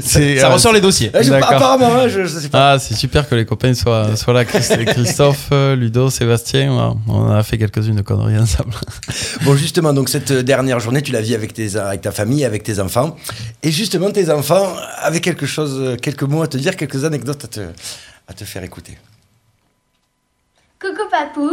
[0.00, 1.10] C'est, Ça euh, ressort les dossiers.
[1.20, 2.72] Je- apparemment, je, je sais pas.
[2.72, 4.44] Ah, c'est super que les copains soient, soient là.
[4.44, 8.74] Christ- Christophe, Ludo, Sébastien, on a- on a fait quelques-unes de conneries ensemble.
[9.42, 12.62] Bon, justement, donc cette dernière journée, tu la vis avec, tes, avec ta famille, avec
[12.64, 13.16] tes enfants.
[13.62, 17.48] Et justement, tes enfants avaient quelque chose, quelques mots à te dire, quelques anecdotes à
[17.48, 17.60] te,
[18.28, 18.98] à te faire écouter.
[20.80, 21.50] Coucou Papou,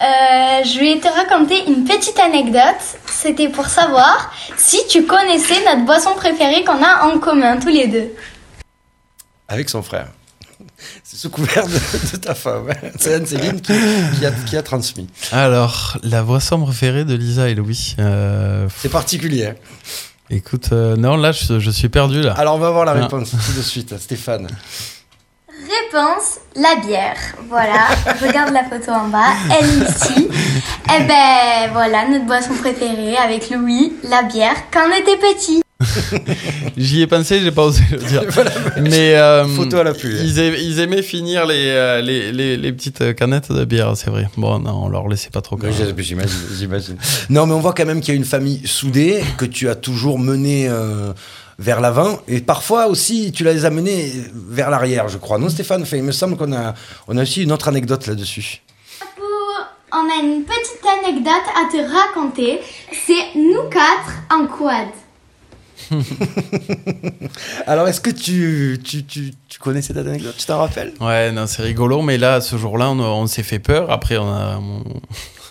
[0.00, 2.82] Euh, je vais te raconter une petite anecdote.
[3.06, 7.86] C'était pour savoir si tu connaissais notre boisson préférée qu'on a en commun tous les
[7.86, 8.12] deux.
[9.48, 10.08] Avec son frère.
[11.04, 11.72] C'est sous couvert de,
[12.12, 12.68] de ta femme.
[12.98, 13.72] C'est Anne-Céline qui,
[14.18, 15.08] qui a, qui a transmis.
[15.32, 17.94] Alors, la boisson préférée de Lisa et Louis.
[17.98, 19.46] euh, C'est particulier.
[19.46, 19.54] hein.
[20.28, 22.32] écoute, euh, non, là, je, je suis perdu là.
[22.34, 23.02] Alors, on va voir la Ah.
[23.02, 23.96] réponse tout de suite.
[23.98, 24.48] Stéphane.
[25.60, 27.16] Réponse, la bière.
[27.48, 27.86] Voilà,
[28.20, 30.28] regarde la photo en bas, elle est ici.
[30.88, 35.62] Eh ben voilà, notre boisson préférée avec Louis, la bière, quand on était petit.
[36.76, 38.22] J'y ai pensé, j'ai pas osé le dire.
[38.80, 40.14] mais euh, Photo à l'appui.
[40.14, 40.20] hein.
[40.22, 44.10] Ils, ai- ils aimaient finir les, euh, les, les, les petites canettes de bière, c'est
[44.10, 44.28] vrai.
[44.36, 45.58] Bon, non, on leur laissait pas trop.
[45.60, 46.96] Oui, j'imagine, j'imagine.
[47.30, 49.74] Non, mais on voit quand même qu'il y a une famille soudée, que tu as
[49.74, 51.12] toujours menée euh,
[51.58, 55.38] vers l'avant, et parfois aussi tu les as menés vers l'arrière, je crois.
[55.38, 56.74] Non, Stéphane Il me semble qu'on a,
[57.08, 58.62] on a aussi une autre anecdote là-dessus.
[59.92, 62.60] On a une petite anecdote à te raconter.
[63.06, 64.88] C'est nous quatre en quad.
[67.66, 70.34] Alors, est-ce que tu, tu, tu, tu connais cette anecdote?
[70.36, 70.92] Tu t'en rappelles?
[71.00, 73.90] Ouais, non, c'est rigolo, mais là, ce jour-là, on, on s'est fait peur.
[73.90, 74.60] Après, on a.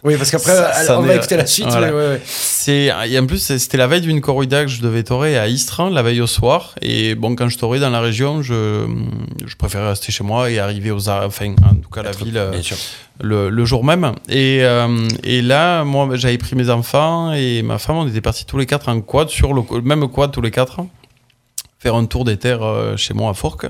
[0.05, 0.53] Oui, parce qu'après,
[0.89, 1.67] on va écouter la suite.
[1.67, 1.87] voilà.
[1.87, 2.21] ouais, ouais, ouais.
[2.25, 5.89] C'est et en plus c'était la veille d'une corrida que je devais torer à Istran
[5.89, 8.85] la veille au soir et bon quand je torais dans la région je
[9.45, 12.37] je préférais rester chez moi et arriver aux Ar- enfin en tout cas la ville
[12.37, 12.77] euh, Bien sûr.
[13.21, 17.77] le, le jour même et euh, et là moi j'avais pris mes enfants et ma
[17.77, 20.41] femme on était partis tous les quatre en quad sur le le même quad tous
[20.41, 20.81] les quatre
[21.79, 23.67] faire un tour des terres euh, chez moi à Forques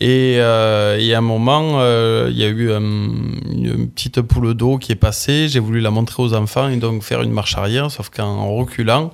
[0.00, 4.54] et, euh, et à un moment, euh, il y a eu euh, une petite poule
[4.54, 5.48] d'eau qui est passée.
[5.48, 7.90] J'ai voulu la montrer aux enfants et donc faire une marche arrière.
[7.90, 9.12] Sauf qu'en reculant,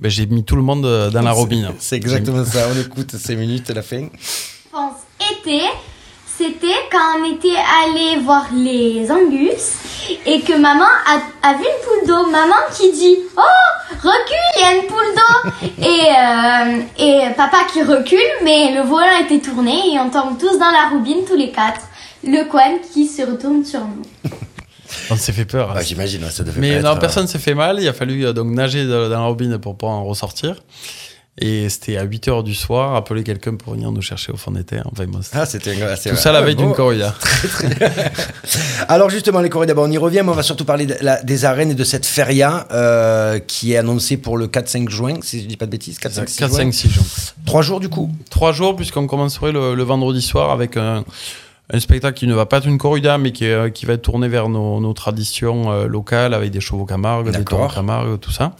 [0.00, 1.72] ben, j'ai mis tout le monde dans la robine.
[1.78, 2.68] C'est exactement ça.
[2.72, 4.06] On écoute ces minutes à la fin.
[4.70, 4.94] pense
[5.40, 5.60] été,
[6.42, 9.74] c'était quand on était allé voir les Angus
[10.26, 12.26] et que maman a, a vu une poule d'eau.
[12.30, 13.40] Maman qui dit Oh,
[14.02, 15.50] recule, il y a une poule d'eau.
[15.78, 20.58] et, euh, et papa qui recule, mais le volant était tourné et on tombe tous
[20.58, 21.82] dans la roubine, tous les quatre.
[22.24, 24.02] Le coin qui se retourne sur nous.
[25.10, 25.72] On s'est fait peur.
[25.74, 27.78] Bah, J'imagine, ouais, ça devait Mais pas non, être, personne s'est fait mal.
[27.80, 30.56] Il a fallu euh, donc nager dans dans la robine pour pouvoir en ressortir.
[31.38, 34.50] Et c'était à 8 h du soir, appeler quelqu'un pour venir nous chercher au fond
[34.50, 34.86] des terres.
[34.92, 35.96] Enfin, Ah, c'était Tout vrai.
[35.96, 36.64] ça la Ah, veille bon.
[36.66, 37.14] d'une corrida.
[38.88, 41.22] Alors justement, les corridas, bon, on y revient, mais on va surtout parler de la-
[41.22, 45.40] des arènes et de cette feria euh, qui est annoncée pour le 4-5 juin, si
[45.42, 46.58] je dis pas de bêtises, 4-5 6 4, juin.
[46.58, 47.04] 5, 6 jours.
[47.46, 48.10] Trois jours du coup.
[48.30, 51.02] Trois jours, puisqu'on commencerait le, le vendredi soir avec un,
[51.72, 54.28] un spectacle qui ne va pas être une corrida, mais qui, qui va être tourné
[54.28, 58.52] vers nos, nos traditions euh, locales, avec des chevaux Camargue, des taureaux Camargue, tout ça.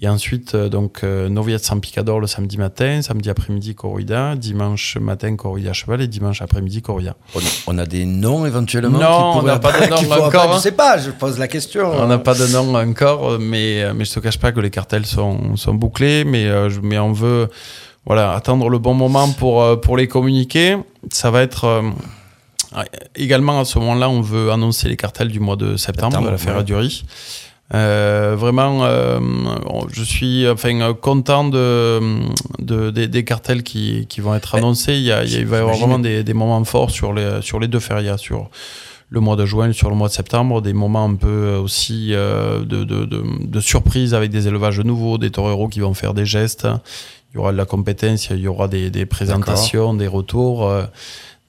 [0.00, 4.96] Et ensuite, euh, donc, euh, Noviette San Picador le samedi matin, samedi après-midi corrida, dimanche
[5.00, 7.16] matin corrida à cheval et dimanche après-midi corrida.
[7.34, 10.44] On, on a des noms éventuellement Non, on n'a pas de nom qu'il faudra encore,
[10.46, 10.56] pas- hein.
[10.56, 11.90] Je sais pas, je pose la question.
[11.90, 14.70] On n'a pas de nom encore, mais, euh, mais je te cache pas que les
[14.70, 16.46] cartels sont, sont bouclés, mais,
[16.82, 17.48] mais on veut
[18.06, 20.76] voilà, attendre le bon moment pour, pour les communiquer.
[21.10, 21.64] Ça va être.
[21.64, 21.82] euh,
[23.16, 26.30] également à ce moment-là, on veut annoncer les cartels du mois de septembre, Septembre, de
[26.32, 26.64] la Feria ouais.
[26.64, 27.02] du Riz.
[27.74, 29.20] Euh, vraiment, euh,
[29.92, 32.00] je suis enfin euh, content de,
[32.60, 34.94] de- des, des cartels qui, qui vont être annoncés.
[34.94, 37.60] Il, y a, il va y avoir vraiment des, des moments forts sur les, sur
[37.60, 38.48] les deux férias, sur
[39.10, 42.60] le mois de juin, sur le mois de septembre, des moments un peu aussi euh,
[42.60, 46.24] de, de, de, de surprise avec des élevages nouveaux, des toreros qui vont faire des
[46.26, 46.66] gestes.
[47.32, 50.72] Il y aura de la compétence, il y aura des, des présentations, des retours.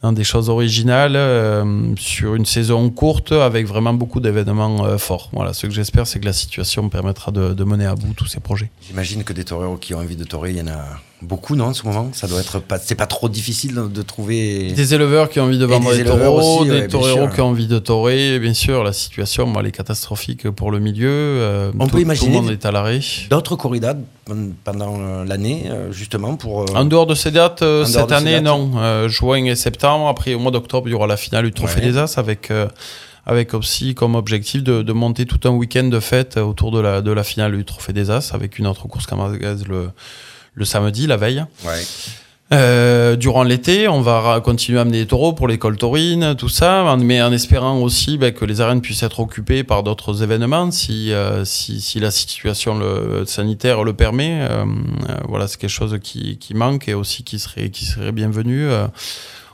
[0.01, 5.29] Dans des choses originales euh, sur une saison courte avec vraiment beaucoup d'événements euh, forts.
[5.33, 8.27] Voilà, ce que j'espère, c'est que la situation permettra de, de mener à bout tous
[8.27, 8.69] ces projets.
[8.87, 10.85] J'imagine que des toreros qui ont envie de torer, il y en a
[11.21, 14.01] beaucoup, non, en ce moment Ça doit être pas, c'est pas trop difficile de- de
[14.01, 14.71] trouver.
[14.71, 17.47] Des éleveurs qui ont envie de vendre des des, taureaux, aussi, des toreros qui ont
[17.47, 18.39] envie de torer.
[18.39, 21.09] Bien sûr, la situation, moi, elle est catastrophique pour le milieu.
[21.09, 22.99] euh, On tout, peut imaginer Tout le monde est à l'arrêt.
[23.29, 23.95] D'autres corridas
[24.63, 26.61] pendant euh, l'année, euh, justement, pour.
[26.61, 28.43] euh, En dehors de ces dates, En cette année, dates.
[28.43, 28.71] non.
[28.77, 30.07] Euh, juin et septembre.
[30.07, 31.91] Après, au mois d'octobre, il y aura la finale du Trophée Ouais.
[31.91, 32.51] des As avec,
[33.25, 37.01] avec aussi comme objectif de, de monter tout un week-end de fête autour de la,
[37.01, 39.89] de la finale du Trophée des As avec une autre course camargaise le,
[40.59, 41.43] le samedi, la veille.
[41.65, 41.81] Ouais.
[42.51, 46.95] Euh, durant l'été, on va continuer à amener des taureaux pour l'école taurine, tout ça,
[46.97, 51.13] mais en espérant aussi ben, que les arènes puissent être occupées par d'autres événements si,
[51.13, 54.47] euh, si, si la situation le, sanitaire le permet.
[54.49, 54.65] Euh,
[55.27, 58.67] voilà, c'est quelque chose qui, qui manque et aussi qui serait, qui serait bienvenu.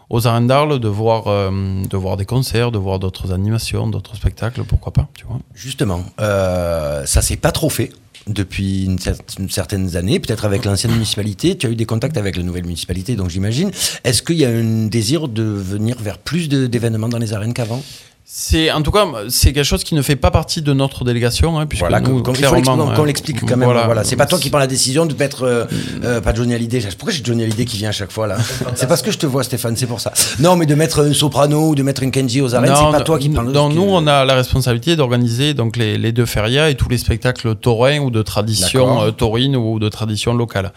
[0.10, 1.52] aux arènes d'Arles, de voir, euh,
[1.90, 5.40] de voir des concerts, de voir d'autres animations, d'autres spectacles, pourquoi pas, tu vois.
[5.54, 7.92] Justement, euh, ça s'est pas trop fait
[8.28, 11.58] depuis une, cer- une certaine année, peut-être avec l'ancienne municipalité.
[11.58, 13.72] Tu as eu des contacts avec la nouvelle municipalité, donc j'imagine.
[14.04, 17.84] Est-ce qu'il y a un désir de venir vers plus d'événements dans les arènes qu'avant?
[18.28, 21.60] C'est en tout cas c'est quelque chose qui ne fait pas partie de notre délégation,
[21.60, 23.70] hein, puisque Voilà, nous, qu'on- clairement, l'expliquer- qu'on euh, l'explique quand même.
[23.86, 25.66] Voilà, c'est pas toi qui prends la décision de mettre euh,
[26.04, 26.80] euh, pas Johnny Hallyday.
[26.98, 28.38] Pourquoi j'ai Johnny Hallyday qui vient à chaque fois là?
[28.74, 29.76] C'est parce que je te vois, Stéphane.
[29.78, 30.12] C'est pour ça.
[30.40, 33.02] Non, mais de mettre un soprano ou de mettre un Kenji aux arènes, c'est pas
[33.02, 33.44] toi qui prends.
[33.44, 36.76] le- Non, qui- nous, on a la responsabilité d'organiser donc les, les deux férias et
[36.76, 40.74] tous les spectacles taurins ou de tradition euh, taurine ou de tradition locale.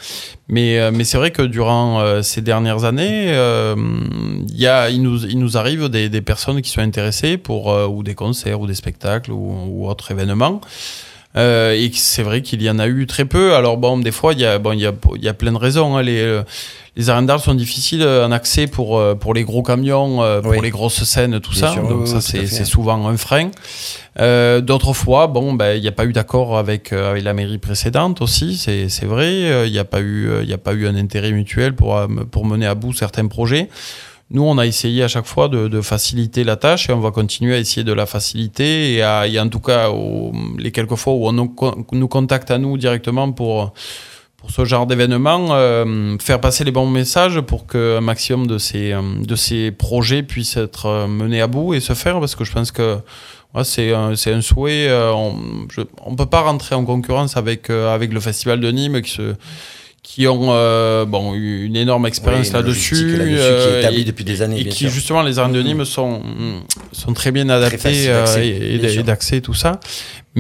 [0.49, 3.75] Mais, euh, mais c'est vrai que durant euh, ces dernières années, euh,
[4.51, 7.73] il y a, il, nous, il nous arrive des, des personnes qui sont intéressées pour
[7.73, 10.61] euh, ou des concerts ou des spectacles ou, ou autres événements.
[11.37, 13.55] Euh, et c'est vrai qu'il y en a eu très peu.
[13.55, 15.53] Alors bon, des fois, il y a, bon, il y a, il y a plein
[15.53, 15.97] de raisons.
[15.97, 16.03] hein.
[16.03, 16.43] Les, euh,
[16.97, 20.59] les arènes d'art sont difficiles en accès pour, pour les gros camions, pour Oui.
[20.63, 21.73] les grosses scènes, tout Bien ça.
[21.75, 23.51] sûr, Donc oui, ça, c'est souvent un frein.
[24.19, 27.59] Euh, D'autres fois, bon, ben, il n'y a pas eu d'accord avec, avec la mairie
[27.59, 29.67] précédente aussi, c'est c'est vrai.
[29.67, 32.01] Il n'y a, pas eu, il y a pas eu un intérêt mutuel pour,
[32.33, 33.69] pour mener à bout certains projets.
[34.31, 37.55] Nous, on a essayé à chaque fois de, faciliter la tâche et on va continuer
[37.55, 38.93] à essayer de la faciliter.
[38.95, 39.91] Et, à- en tout cas,
[40.59, 43.73] les quelques fois où on nous, con- nous contacte à nous directement pour,
[44.37, 48.95] pour ce genre d'événement, euh, faire passer les bons messages pour qu'un maximum de ces,
[49.27, 52.53] de ces projets puissent être euh, menés à bout et se faire, parce que je
[52.53, 52.99] pense que
[53.65, 54.89] c'est un, souhait.
[54.89, 59.11] euh, on ne peut pas rentrer en concurrence avec, avec le Festival de Nîmes qui
[59.11, 59.35] se
[60.09, 64.05] qui ont euh, bon, eu une énorme expérience Oui, là-dessus, là-dessus qui est euh, établie
[64.07, 64.89] depuis des années, et bien qui sûr.
[64.91, 66.23] justement les arènes de Nîmes sont,
[66.93, 69.79] sont très bien adaptées faciles euh, d'accès, et, et d'accès tout ça.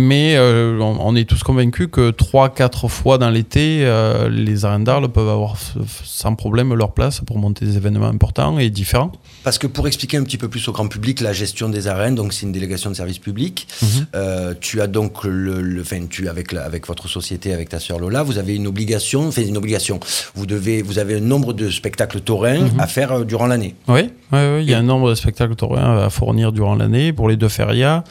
[0.00, 4.85] Mais euh, on, on est tous convaincus que 3-4 fois dans l'été, euh, les arènes
[4.85, 5.56] d'Arles peuvent avoir
[6.04, 9.10] sans problème leur place pour monter des événements importants et différents.
[9.42, 12.14] Parce que pour expliquer un petit peu plus au grand public la gestion des arènes,
[12.14, 13.66] donc c'est une délégation de service public.
[13.83, 13.88] Mhm.
[14.14, 17.81] Euh, tu as donc le, le enfin, tu avec la- avec votre société, avec ta
[17.81, 19.98] sœur Lola, vous avez une obligation, enfin une obligation.
[20.37, 22.79] Vous devez, vous avez un nombre de spectacles taurins Mhm.
[22.79, 23.75] à faire euh, durant l'année.
[23.88, 27.12] Oui, oui, oui, il y a un nombre de spectacles taurins à fournir durant l'année
[27.12, 28.04] pour les deux férias.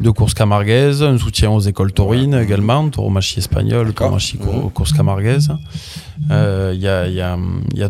[0.00, 4.70] De course camarguaise, un soutien aux écoles taurines également, tauromachie espagnole, tauromachie Mhm.
[4.70, 5.50] course camarguaise.
[6.30, 7.38] Euh, Il y a, y a-
[7.74, 7.88] y a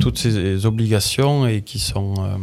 [0.00, 2.36] toutes ces obligations et qui sont euh,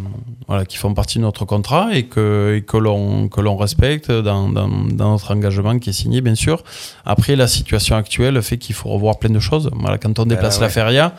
[0.47, 4.11] voilà qui font partie de notre contrat et que, et que l'on que l'on respecte
[4.11, 6.63] dans, dans, dans notre engagement qui est signé bien sûr.
[7.05, 9.69] Après la situation actuelle fait qu'il faut revoir plein de choses.
[9.79, 10.61] Voilà quand on déplace ouais.
[10.63, 11.13] la feria.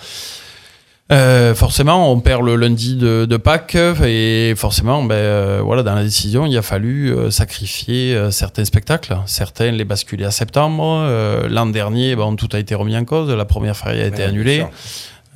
[1.12, 5.94] Euh, forcément, on perd le lundi de, de Pâques et forcément, ben, euh, voilà, dans
[5.94, 9.16] la décision, il a fallu euh, sacrifier euh, certains spectacles.
[9.26, 11.08] Certains les basculer à septembre.
[11.48, 13.30] L'an dernier, tout a été remis en cause.
[13.30, 14.64] La première feria a été Ouais, annulée.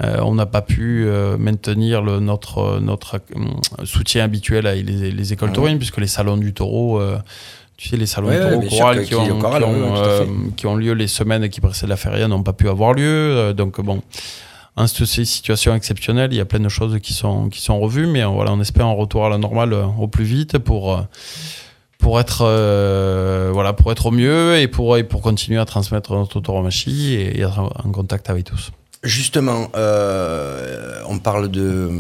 [0.03, 1.07] on n'a pas pu
[1.39, 3.21] maintenir le, notre, notre
[3.85, 5.55] soutien habituel avec les, les écoles Mhm.
[5.55, 7.01] taurines, puisque les salons du taureau,
[7.77, 8.83] tu sais, les salons Ouais, qui,
[9.14, 10.25] ont, qui ont, à euh,
[10.66, 13.05] ont lieu les semaines qui précèdent la feria n'ont pas pu avoir lieu.
[13.07, 14.03] Euh, donc bon,
[14.77, 18.07] en ces situations exceptionnelles, il y a plein de choses qui sont, qui sont revues,
[18.07, 20.97] mais euh, voilà, on espère un retour à la normale euh, au plus vite pour.
[20.97, 21.03] euh,
[21.99, 22.47] pour être
[23.53, 27.43] voilà pour être au mieux et pour et pour continuer à transmettre notre tauromachie et,
[27.43, 28.71] être en contact avec tous.
[29.03, 31.91] Justement, on parle de,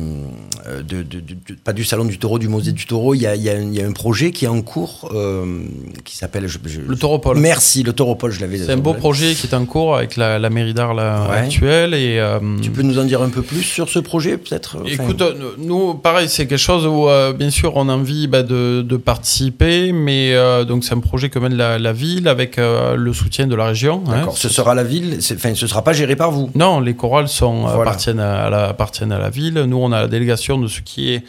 [0.82, 3.14] de, de- de- de- pas du salon du taureau, du musée du taureau.
[3.14, 4.62] Il y a, il y a un, il y a un projet qui est en
[4.62, 5.60] cours euh,
[6.04, 6.46] qui s'appelle
[6.86, 7.38] Le tauropole.
[7.38, 8.58] Merci, le tauropole, je l'avais.
[8.58, 10.98] C'est un beau projet qui est en cours avec la, la mairie d'Arles
[11.30, 11.36] Ouais.
[11.38, 11.94] actuelle.
[11.94, 14.88] Et, euh, Tu peux nous en dire un peu plus sur ce projet, peut-être Enfin,
[14.90, 18.42] Écoute, euh, nous, pareil, c'est quelque chose où, euh, bien sûr, on a envie bah,
[18.42, 22.58] de, de participer, mais euh, donc c'est un projet que mène la, la ville avec
[22.58, 24.02] euh, le soutien de la région.
[24.08, 24.12] hein.
[24.18, 24.36] D'accord.
[24.36, 25.18] Ce sera la ville.
[25.34, 26.50] Enfin, ce sera pas géré par vous.
[26.54, 27.80] Non, les chorales sont, Voilà.
[27.82, 29.54] appartiennent, à la, appartiennent à la ville.
[29.66, 31.24] Nous, on a la délégation de ce qui est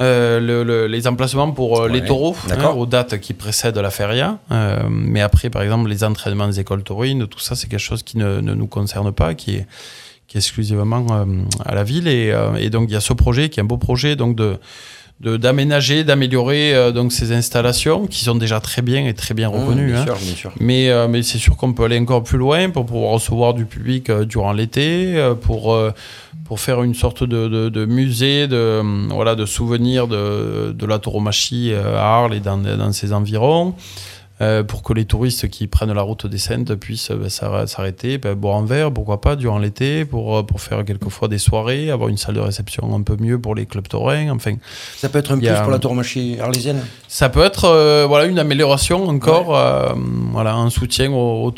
[0.00, 3.90] euh, le- le- les emplacements pour euh, les taureaux, hein, aux dates qui précèdent la
[3.90, 4.38] feria.
[4.50, 8.02] Euh, mais après, par exemple, les entraînements des écoles taurines, tout ça, c'est quelque chose
[8.02, 9.66] qui ne, ne nous concerne pas, qui est,
[10.26, 11.06] qui est exclusivement
[11.64, 12.08] à la ville.
[12.08, 14.58] Et, et donc, il y a ce projet qui est un beau projet donc de-
[15.20, 19.92] d'aménager, d'améliorer euh, donc ces installations qui sont déjà très bien et très bien reconnues.
[19.92, 20.04] Mmh, bien hein.
[20.04, 20.52] sûr, bien sûr.
[20.60, 23.64] Mais, euh, mais c'est sûr qu'on peut aller encore plus loin pour pouvoir recevoir du
[23.64, 25.76] public euh, durant l'été, pour,
[26.44, 30.98] pour faire une sorte de, de, de musée, de, voilà, de souvenirs de, de la
[30.98, 33.74] tauromachie à Arles et dans, dans ses environs.
[34.40, 38.34] Euh, pour que les touristes qui prennent la route des Saintes puissent s'arr- s'arrêter, ben,
[38.34, 42.08] boire un verre, pourquoi pas, durant l'été, pour, euh, pour faire quelquefois des soirées, avoir
[42.08, 44.30] une salle de réception un peu mieux pour les clubs taurins.
[44.30, 44.54] Enfin,
[44.96, 46.80] Ça peut être un plus a- pour la tauromachie arlésienne.
[47.06, 49.92] ça peut être euh, voilà, une amélioration encore, euh,
[50.32, 51.52] voilà, un soutien aux, aux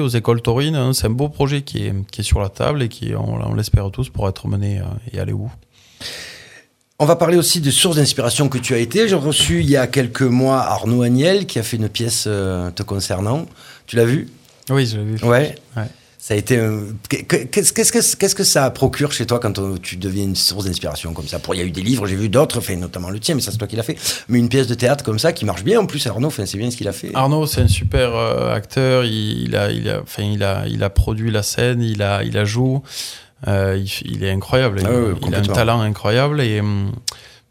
[0.00, 0.76] aux écoles taurines.
[0.76, 0.92] hein.
[0.92, 3.54] C'est un beau projet qui est, qui est sur la table et qui, on, on
[3.54, 4.80] l'espère tous, pour être mené
[5.12, 5.50] et aller où.
[7.00, 9.08] On va parler aussi de sources d'inspiration que tu as été.
[9.08, 12.70] J'ai reçu il y a quelques mois Arnaud Agnel qui a fait une pièce euh,
[12.70, 13.46] te concernant.
[13.86, 14.28] Tu l'as vu?
[14.70, 15.24] Oui, je l'ai vu.
[15.24, 15.56] Ouais.
[15.76, 15.82] Ouais.
[16.18, 16.56] Ça a été.
[16.58, 20.22] un- qu'est- Qu'est-ce qu'est-ce que qu'est-ce que ça procure chez toi quand on- tu deviens
[20.22, 21.40] une source d'inspiration comme ça?
[21.40, 23.40] Pour il y a eu des livres, j'ai vu d'autres, enfin, notamment le tien, mais
[23.42, 23.98] ça c'est toi qui l'as fait.
[24.28, 26.56] Mais une pièce de théâtre comme ça qui marche bien en plus, Arnaud, enfin, c'est
[26.58, 27.10] bien ce qu'il a fait.
[27.12, 29.04] Arnaud, c'est un super euh, acteur.
[29.04, 32.22] Il, il a, il, a, enfin, il, a, il a produit la scène, il a,
[32.22, 32.78] il a joué.
[33.46, 34.80] Euh, il, il est incroyable.
[34.84, 34.88] Ah
[35.26, 36.40] il, a un talent incroyable.
[36.40, 36.92] Et hum,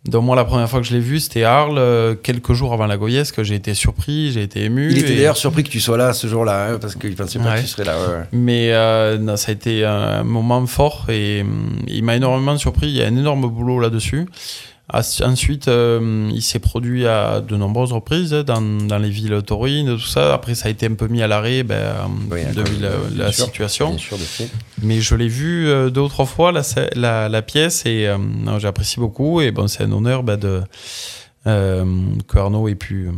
[0.06, 2.88] donc, moi, la première fois que je l'ai vu, c'était Arles, euh, quelques jours avant
[2.88, 3.42] la Goyesque.
[3.44, 4.92] J'ai été surpris, j'ai été ému.
[4.92, 7.40] Il était et- d'ailleurs surpris que tu sois là ce jour-là, hein, parce qu'il pensait
[7.40, 7.56] pas Ouais.
[7.58, 7.96] que tu serais là.
[7.98, 8.26] ouais.
[8.34, 12.88] Mais euh, non, ça a été un moment fort et hum, il m'a énormément surpris.
[12.88, 14.26] Il y a un énorme boulot là-dessus.
[14.92, 20.06] Ensuite, euh, il s'est produit à de nombreuses reprises dans, dans les villes taurines, tout
[20.06, 20.34] ça.
[20.34, 21.96] Après, ça a été un peu mis à l'arrêt ben,
[22.30, 22.64] Oui, de
[23.18, 23.98] la, sûr, situation.
[23.98, 24.24] Sûr, de.
[24.82, 26.62] Mais je l'ai vu euh, deux ou trois fois, la,
[26.96, 28.18] la, la pièce, et euh,
[28.60, 29.40] j'apprécie beaucoup.
[29.40, 30.62] Et bon, c'est un honneur ben, de,
[31.48, 31.86] euh,
[32.28, 33.10] que Arnaud ait pu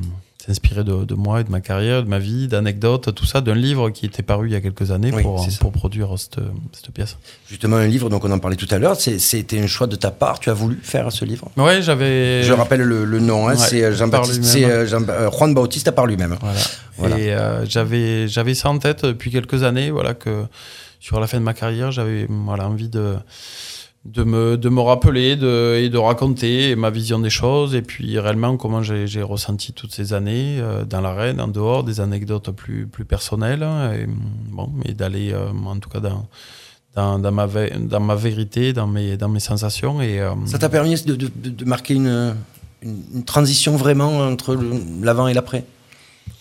[0.45, 3.55] s'inspirer de, de moi et de ma carrière, de ma vie, d'anecdotes, tout ça, d'un
[3.55, 5.23] livre qui était paru il y a quelques années Oui,
[5.59, 6.37] pour, produire cette,
[6.71, 7.17] cette pièce.
[7.49, 10.11] Justement, un livre, donc on en parlait tout à l'heure, c'était un choix de ta
[10.11, 10.39] part.
[10.39, 11.49] Tu as voulu faire ce livre?
[11.57, 12.43] Ouais, j'avais.
[12.43, 14.71] Je rappelle le, le nom, hein, Ouais, c'est euh, Jean-Baptiste, par c'est lui-même.
[14.75, 16.35] euh, Jean- euh, Juan Bautista par lui-même.
[16.41, 16.59] Voilà.
[16.97, 17.19] Voilà.
[17.19, 20.43] Et euh, j'avais, j'avais ça en tête depuis quelques années, voilà, que
[20.99, 23.15] sur la fin de ma carrière, j'avais voilà, envie de,
[24.05, 28.19] de, me, de me rappeler de, et de raconter ma vision des choses, et puis
[28.19, 32.85] réellement comment j'ai, ressenti toutes ces années euh, dans l'arène, en dehors, des anecdotes plus,
[32.87, 34.05] plus personnelles, hein, et,
[34.51, 36.27] bon, et d'aller euh, en tout cas dans,
[36.95, 40.01] dans, dans, ma, dans ma vérité, dans mes, dans mes sensations.
[40.01, 42.35] Et, euh, Ça t'a permis de, de- de- marquer une,
[42.83, 44.55] une- une transition vraiment entre
[45.01, 45.65] l'avant et l'après?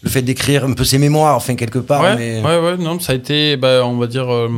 [0.02, 2.02] Le fait d'écrire un peu ses mémoires, enfin, quelque part.
[2.02, 2.42] ouais, mais...
[2.42, 4.48] ouais, ouais, non, ça a été, ben, on va dire, euh,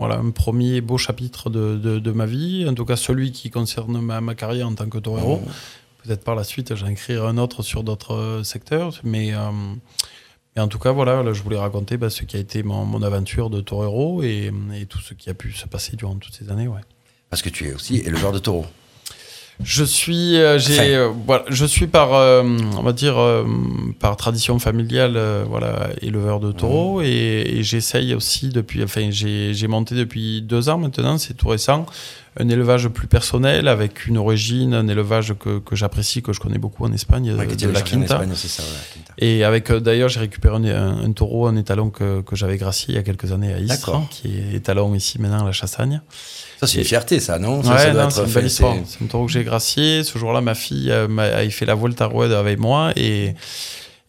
[0.00, 3.50] voilà, un premier beau chapitre de, de, de ma vie, en tout cas celui qui
[3.50, 5.40] concerne ma, ma carrière en tant que torero.
[6.02, 9.50] Peut-être par la suite, j'en écrirai un autre sur d'autres euh, secteurs, mais, euh,
[10.56, 12.84] mais en tout cas, voilà, là, je voulais raconter ben, ce qui a été mon,
[12.86, 16.34] mon aventure de torero et, et tout ce qui a pu se passer durant toutes
[16.34, 16.66] ces années.
[16.66, 16.80] Ouais.
[17.28, 18.66] Parce que tu es aussi éleveur de taureaux.
[19.62, 22.42] Je suis, euh, j'ai, euh, voilà, je suis par, euh,
[22.78, 23.16] on va dire,
[23.98, 27.06] par tradition familiale, voilà, éleveur de taureaux, et,
[27.46, 31.84] et j'essaye aussi depuis, enfin, j'ai, monté depuis deux ans maintenant, c'est tout récent,
[32.38, 36.58] un élevage plus personnel avec une origine, un élevage que, que j'apprécie, que je connais
[36.58, 38.14] beaucoup en Espagne, Ouais, de, de la Quinta.
[38.14, 39.14] Espagne, c'est ça, ouais, la Quinta.
[39.18, 42.86] Et avec, d'ailleurs, j'ai récupéré un, un- un taureau, un étalon que, que j'avais gracié
[42.90, 46.00] il y a quelques années à Istres, qui est étalon ici maintenant à la Chassagne.
[46.60, 47.62] Ça, c'est une fierté, ça, non?
[47.62, 48.74] Ça, Ouais, ça doit non, être c'est une belle histoire.
[48.84, 50.04] c'est- C'est un taureau que j'ai gracié.
[50.04, 53.34] Ce jour-là, ma fille euh, m'a- a fait la Volta Road avec moi et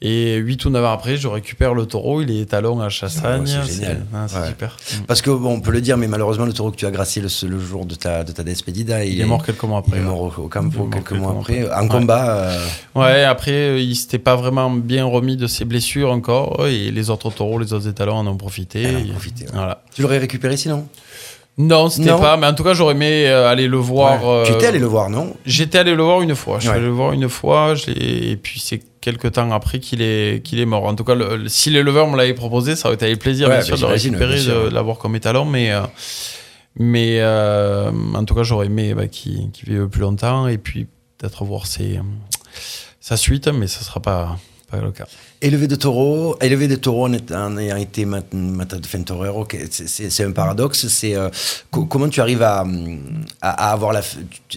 [0.03, 2.23] et 8 ou 9 ans après, je récupère le taureau.
[2.23, 3.45] Il est étalon à Chassagne.
[3.45, 4.03] C'est génial.
[4.15, 4.47] ah, c'est Ouais.
[4.47, 4.75] super.
[5.05, 7.21] Parce que bon, on peut le dire, mais malheureusement, le taureau que tu as gracié
[7.21, 9.89] le, le jour de ta, de ta despedida, il, Il est mort quelques mois Il
[9.89, 9.97] après.
[10.01, 10.09] est ouais.
[10.09, 11.61] mort au, au campo Il est quelques quelques mois mois après.
[11.65, 11.75] après.
[11.75, 11.87] En Ouais.
[11.89, 16.65] combat, euh, Ouais, après, euh, il s'était pas vraiment bien remis de ses blessures encore.
[16.67, 18.87] Et les autres taureaux, les autres étalons en ont profité.
[18.87, 19.45] En profité.
[19.53, 19.83] Voilà.
[19.93, 20.87] tu l'aurais récupéré sinon?
[21.57, 22.19] Non, c'était Non.
[22.19, 22.37] pas.
[22.37, 24.25] Mais en tout cas, j'aurais aimé euh, aller le voir.
[24.25, 24.43] Ouais.
[24.45, 25.35] Tu euh, étais allé le voir, non?
[25.45, 26.55] J'étais allé le voir une fois.
[26.57, 26.75] Je suis Ouais.
[26.77, 30.43] allé le voir une fois, je l'ai- et puis c'est quelques temps après qu'il est,
[30.43, 30.85] qu'il est mort.
[30.85, 33.47] En tout cas, le- le- si l'éleveur me l'avait proposé, ça aurait été avec plaisir,
[33.49, 34.63] Ouais, bien sûr, bah, de le j'imagine, récupérer, bien sûr.
[34.65, 35.81] de, de l'avoir comme étalon, mais, euh,
[36.77, 40.87] mais euh, en tout cas, j'aurais aimé bah, qu'il qu'il vive plus longtemps et puis
[41.17, 42.01] peut-être voir ses, euh,
[42.99, 44.37] sa suite, mais ce sera pas,
[44.71, 45.05] pas le cas.
[45.43, 48.05] Élevé de taureau, élevé de taureau en, ayant été
[48.85, 50.87] fin torero, c'est- un paradoxe.
[50.87, 51.29] C'est euh,
[51.71, 52.63] co- comment tu arrives à,
[53.41, 54.01] à, à avoir la.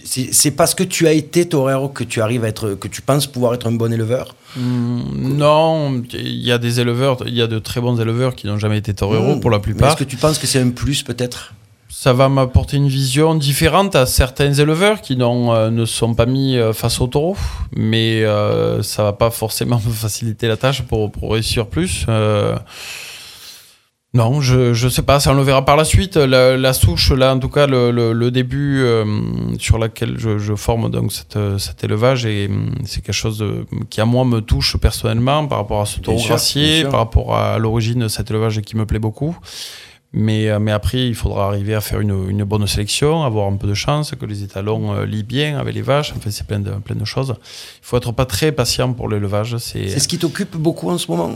[0.03, 3.25] C'est parce que tu as été torero que tu arrives à être, que tu penses
[3.25, 4.35] pouvoir être un bon éleveur?
[4.57, 8.45] Hum, non, il y a des éleveurs, il y a de très bons éleveurs qui
[8.45, 9.39] n'ont jamais été toreros Mmh.
[9.39, 9.89] pour la plupart.
[9.89, 11.53] Est-ce que tu penses que c'est un plus peut-être?
[11.97, 16.57] Ça va m'apporter une vision différente à certains éleveurs qui euh, ne sont pas mis
[16.57, 17.37] euh, face au taureau,
[17.73, 22.05] mais euh, ça va pas forcément me faciliter la tâche pour, pour réussir plus.
[22.09, 22.57] Euh,
[24.13, 26.17] non, je, je sais pas, ça on le verra par la suite.
[26.17, 29.05] La, la souche, là, en tout cas, le, le, le début euh,
[29.57, 32.49] sur laquelle je, je forme donc cette, cet élevage, et
[32.85, 36.21] c'est quelque chose de- qui, à moi, me touche personnellement par rapport à ce taureau
[36.27, 39.37] gracier, par rapport à l'origine de cet élevage qui me plaît beaucoup.
[40.17, 43.57] Mais, euh, mais après, il faudra arriver à faire une, une bonne sélection, avoir un
[43.57, 46.13] peu de chance, que les étalons euh, lient bien avec les vaches.
[46.15, 47.35] Enfin, c'est plein de, plein de choses.
[47.37, 49.57] Il faut être pas très patient pour l'élevage.
[49.57, 51.31] C'est ce qui t'occupe beaucoup en ce moment?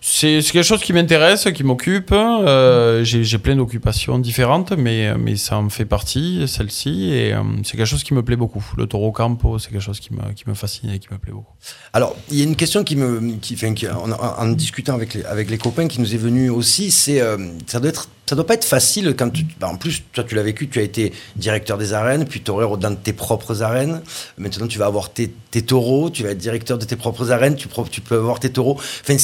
[0.00, 2.12] C'est quelque chose qui m'intéresse, qui m'occupe.
[2.12, 7.10] Euh, J'ai j'ai plein d'occupations différentes, mais, mais ça en fait partie, celle-ci.
[7.12, 8.64] Et euh, c'est quelque chose qui me plaît beaucoup.
[8.76, 11.32] Le taureau campo, c'est quelque chose qui me, qui me fascine et qui me plaît
[11.32, 11.52] beaucoup.
[11.92, 14.94] Alors, il y a une question qui me, qui, enfin, qui- en, en- en discutant
[14.94, 18.08] avec les, avec les copains qui nous est venue aussi, c'est, euh, ça doit être,
[18.26, 20.78] ça doit pas être facile quand tu, bah, en plus, toi tu l'as vécu, tu
[20.78, 24.00] as été directeur des arènes, puis torero dans tes propres arènes.
[24.38, 25.30] Maintenant, tu vas avoir tes,
[25.66, 28.80] taureaux, tu vas être directeur de tes propres arènes, tu, peux avoir tes taureaux.
[29.02, 29.16] Enfin,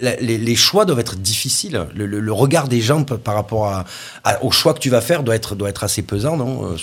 [0.00, 1.86] les, choix doivent être difficiles.
[1.94, 3.84] Le, regard des gens par rapport à,
[4.42, 6.72] au choix que tu vas faire doit être, doit être assez pesant, non?
[6.72, 6.76] Euh,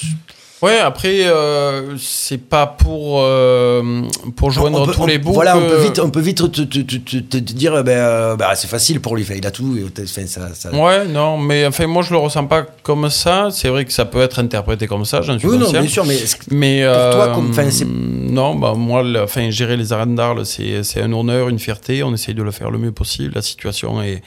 [0.62, 4.02] Ouais, après, euh, c'est pas pour, euh,
[4.36, 5.32] pour joindre On peut- tous on- les bouts.
[5.32, 7.84] Voilà, que- on peut vite, on peut vite te, te- te- te- te dire, eh
[7.84, 9.78] ben, euh, bah, c'est facile pour lui, il a tout.
[10.04, 13.48] enfin, ça, ça- Ouais, non, mais enfin, moi je le ressens pas comme ça.
[13.52, 16.06] C'est vrai que ça peut être interprété comme ça, j'en suis Oui, non, bien sûr,
[16.06, 16.18] mais
[16.52, 17.54] Mais Pour toi, euh, comme-
[18.30, 22.04] non, bah moi, le- enfin, gérer les arènes d'Arles, c'est un honneur, une fierté.
[22.04, 23.32] On essaye de le faire le mieux possible.
[23.36, 24.22] La situation est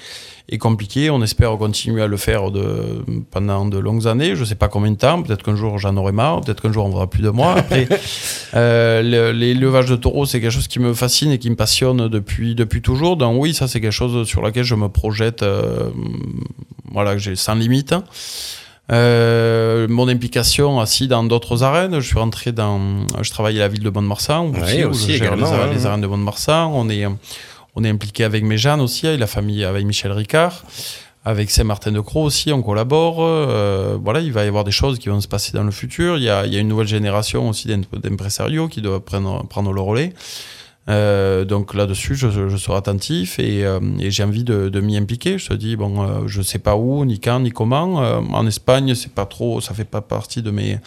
[0.53, 1.11] est compliquée.
[1.11, 4.37] On espère continuer à le faire de, pendant de longues années.
[4.37, 5.23] Je sais pas combien de temps.
[5.23, 6.41] Peut-être qu'un jour j'en aurai marre.
[6.43, 7.55] Peut-être qu'un jour on voudra plus de moi.
[7.57, 7.89] Après,
[8.55, 12.09] euh, le- l'élevage de taureaux, c'est quelque chose qui me fascine et qui me passionne
[12.09, 13.17] depuis depuis toujours.
[13.17, 15.43] Donc oui, ça c'est quelque chose sur laquelle je me projette.
[15.43, 15.89] euh,
[16.93, 17.95] voilà, que j'ai sans limite.
[18.91, 22.01] Euh, mon implication aussi dans d'autres arènes.
[22.01, 22.81] Je suis rentré dans,
[23.23, 25.87] je travaille à la ville de Bonne-Marsan aussi, où je gère les, arènes- ouais, les
[25.87, 26.71] arènes de Bonne-Marsan.
[26.75, 27.07] On est,
[27.75, 30.65] on est impliqué avec Méjeanne aussi, avec la famille, avec Michel Ricard.
[31.25, 33.19] Avec Saint-Martin-de-Croix aussi, on collabore.
[33.21, 36.17] Euh, voilà, il va y avoir des choses qui vont se passer dans le futur.
[36.17, 40.13] Il y a, une nouvelle génération aussi d'im- d'impresarios qui doivent prendre, le relais.
[40.89, 45.39] Euh, donc là-dessus, je, je serai attentif et, euh, j'ai envie de, m'y impliquer.
[45.39, 47.95] Je dis, bon, euh, je sais pas où, ni quand, ni comment.
[47.95, 50.81] En Espagne, c'est pas trop, ça fait pas partie de mes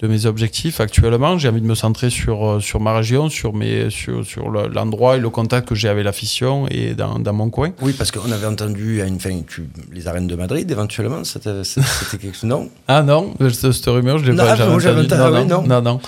[0.00, 1.38] de mes objectifs actuellement.
[1.38, 4.68] J'ai envie de me centrer sur euh, sur ma région, sur mes sur sur le-
[4.68, 7.70] l'endroit et le contact que j'ai avec l'afition et dans, dans mon coin.
[7.82, 11.50] Oui, parce qu'on avait entendu à une fin, tu- les arènes de Madrid, éventuellement, c'était
[12.20, 12.44] quelque chose.
[12.44, 15.12] Non Ah non, cette, cette rumeur, je l'ai pas ah, jamais entendue.
[15.12, 15.66] entendu, non, oui, non, non.
[15.66, 16.00] non, non.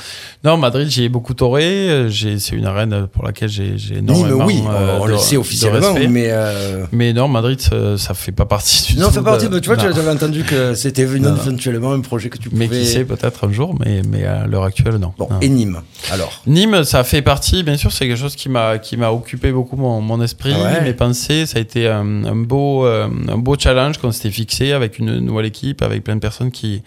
[0.42, 1.90] Non, Madrid, j'y ai beaucoup toré.
[1.90, 5.18] Euh, C'est une arène pour laquelle j'ai j'ai Nîmes, énormément oui, euh, on, de- le
[5.18, 6.28] sait officiellement, mais.
[6.30, 9.14] euh, Mais non, Madrid, ça, ça fait pas partie du Non, tout.
[9.14, 9.82] fait partie, de- mais tu vois, non.
[9.94, 12.68] j'avais entendu que c'était éventuellement un projet que tu pouvais.
[12.68, 15.12] Mais qui sait, peut-être un jour, mais, mais à l'heure actuelle, non.
[15.18, 15.40] Bon, Non.
[15.40, 15.80] et Nîmes,
[16.12, 19.50] alors Nîmes, ça fait partie, bien sûr, c'est quelque chose qui m'a qui m'a occupé
[19.50, 20.80] beaucoup mon, mon esprit, Ah ouais.
[20.82, 21.46] mes pensées.
[21.46, 25.18] Ça a été un, un beau euh, un beau challenge qu'on s'était fixé avec une
[25.18, 26.82] nouvelle équipe, avec plein de personnes qui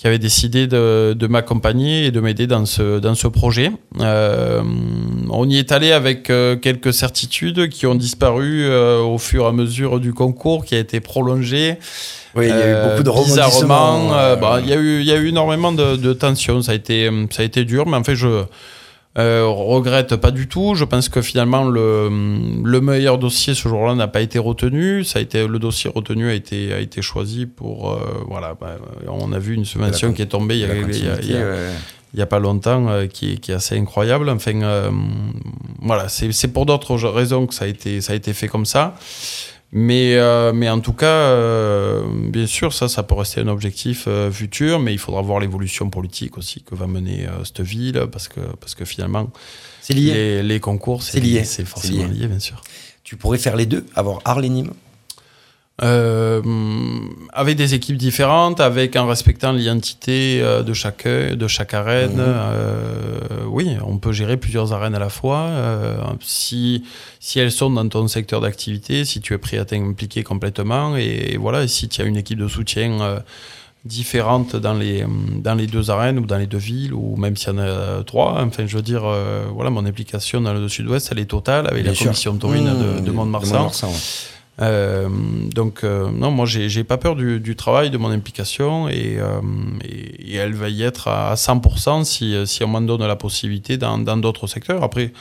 [0.00, 3.70] qui avait décidé de, de m'accompagner et de m'aider dans ce, dans ce projet.
[4.00, 4.62] Euh,
[5.28, 9.48] on y est allé avec euh, quelques certitudes qui ont disparu euh, au fur et
[9.48, 11.76] à mesure du concours qui a été prolongé.
[12.34, 14.14] Oui, il y a eu Euh, beaucoup de bizarrement, rebondissements.
[14.18, 16.62] euh, bah, il y a eu, il y a eu énormément de, de tensions.
[16.62, 18.44] Ça a été, ça a été dur, mais en fait, je
[19.18, 20.74] euh, regrette pas du tout.
[20.76, 22.08] Je pense que finalement, le,
[22.62, 25.02] le meilleur dossier ce jour-là n'a pas été retenu.
[25.04, 27.98] Ça a été, le dossier retenu a été, a été choisi pour, euh,
[28.28, 28.76] voilà, bah,
[29.08, 30.86] on a vu une subvention qui est tombée il y a, la il y a-
[30.86, 31.70] continuité, il y a- ouais.
[32.14, 34.28] il y a pas longtemps, euh, qui, est- qui est assez incroyable.
[34.28, 34.90] Enfin, euh,
[35.82, 38.66] voilà, c'est c'est pour d'autres raisons que ça a été, ça a été fait comme
[38.66, 38.94] ça.
[39.72, 44.06] Mais, euh, mais en tout cas, euh, bien sûr, ça, ça peut rester un objectif
[44.08, 48.26] euh, futur, mais il faudra voir l'évolution politique aussi que va mener cette ville, parce
[48.26, 49.30] que, parce que finalement,
[49.88, 49.94] lié.
[49.94, 51.44] les, les concours, C'est lié.
[51.44, 52.20] C'est forcément lié.
[52.20, 52.26] lié.
[52.26, 52.62] bien sûr.
[53.04, 54.72] Tu pourrais faire les deux, avoir Arles et Nîmes.
[55.82, 56.42] Euh,
[57.32, 62.16] avec des équipes différentes, avec en respectant l'identité euh, de chaque de chaque arène.
[62.16, 62.18] Mhm.
[62.20, 65.38] euh, oui, on peut gérer plusieurs arènes à la fois.
[65.48, 66.84] euh, si
[67.18, 71.36] si elles sont dans ton secteur d'activité, si tu es prêt à t'impliquer complètement, et,
[71.40, 73.22] voilà, et si tu as une équipe de soutien.
[73.86, 75.06] différente dans les
[75.36, 78.04] dans les deux arènes ou dans les deux villes ou même s'il y en a
[78.04, 81.66] trois enfin je veux dire euh, voilà mon implication dans le sud-ouest elle est totale
[81.66, 82.04] avec Bien la sûr.
[82.04, 83.70] commission taurine Mmh, de, de Mont-de-Marsan.
[84.60, 85.08] Euh,
[85.54, 89.40] donc euh, non, moi j'ai pas peur du, du travail, de mon implication et, euh,
[89.84, 93.76] et, et elle va y être à 100% si, si on m'en donne la possibilité
[93.76, 94.82] dans d'autres secteurs.
[94.82, 95.12] Après,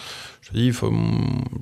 [0.42, 0.92] je te dis, faut,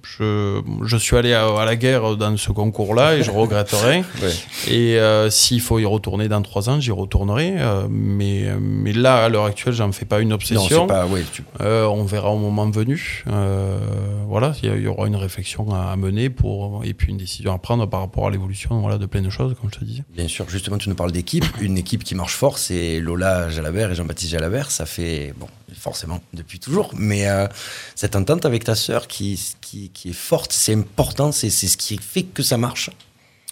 [0.04, 4.04] je, je suis allé à, à la guerre dans ce concours-là et je regretterai.
[4.22, 4.34] Ouais.
[4.72, 7.56] Et euh, s'il faut y retourner dans trois ans, j'y retournerai.
[7.58, 10.88] euh, mais, mais là, à l'heure actuelle, j'en fais pas une Non, obsession.
[10.88, 11.06] c'est pas.
[11.08, 13.24] Ouais, tu- Euh, on verra au moment venu.
[13.28, 13.80] Euh,
[14.28, 17.58] voilà, il y, aura une réflexion à, à mener pour, et puis une décision à
[17.58, 20.04] prendre par rapport à l'évolution voilà, de plein de choses, comme je te dis.
[20.16, 21.46] Bien sûr, justement, tu nous parles d'équipe.
[21.60, 24.72] Une équipe qui marche fort, c'est Lola Jalabert et Jean-Baptiste Jalabert.
[24.72, 26.92] Ça fait, bon, forcément, depuis toujours.
[26.96, 27.48] Mais euh,
[27.96, 31.98] cette entente avec ta sœur qui, qui, qui est forte, c'est important, c'est ce qui
[31.98, 32.90] fait que ça marche.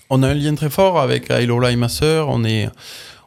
[0.09, 2.29] On a un lien très fort avec Ailola et ma sœur.
[2.29, 2.69] On est,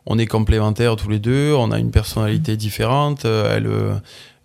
[0.06, 1.52] on est complémentaires tous les deux.
[1.54, 3.24] On a une personnalité différente.
[3.24, 3.94] Euh, Elle, euh,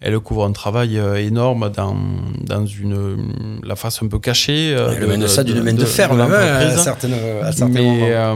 [0.04, 1.96] elle couvre un travail euh, énorme dans,
[2.42, 4.74] dans une, la face un peu cachée.
[4.76, 7.82] euh, Elle mène ça d'une main de, fer, même, hein, à certaines, à certains mais,
[7.84, 8.06] moments.
[8.10, 8.36] euh,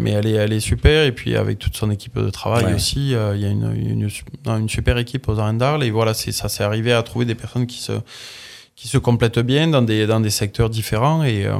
[0.00, 1.04] mais elle est, elle est super.
[1.04, 2.74] Et puis avec toute son équipe de travail Ouais.
[2.74, 4.08] aussi, euh, il y a une,
[4.46, 5.84] une, super équipe aux arènes d'Arles.
[5.84, 7.92] Et voilà, c'est ça, c'est arrivé à trouver des personnes qui se,
[8.74, 11.22] qui se complètent bien dans des, dans des secteurs différents.
[11.24, 11.52] Et euh,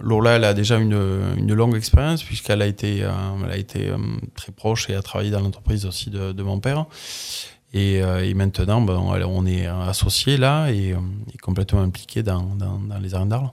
[0.00, 0.98] Lola, elle a déjà une,
[1.36, 3.10] une longue expérience puisqu'elle a été, euh,
[3.44, 3.96] elle a été euh,
[4.36, 6.86] très proche et a travaillé dans l'entreprise aussi de, de mon père.
[7.74, 10.96] Et, euh, et maintenant, ben, on est associés là et, euh,
[11.42, 12.48] complètement impliqués dans,
[13.02, 13.50] les arènes d'Arles.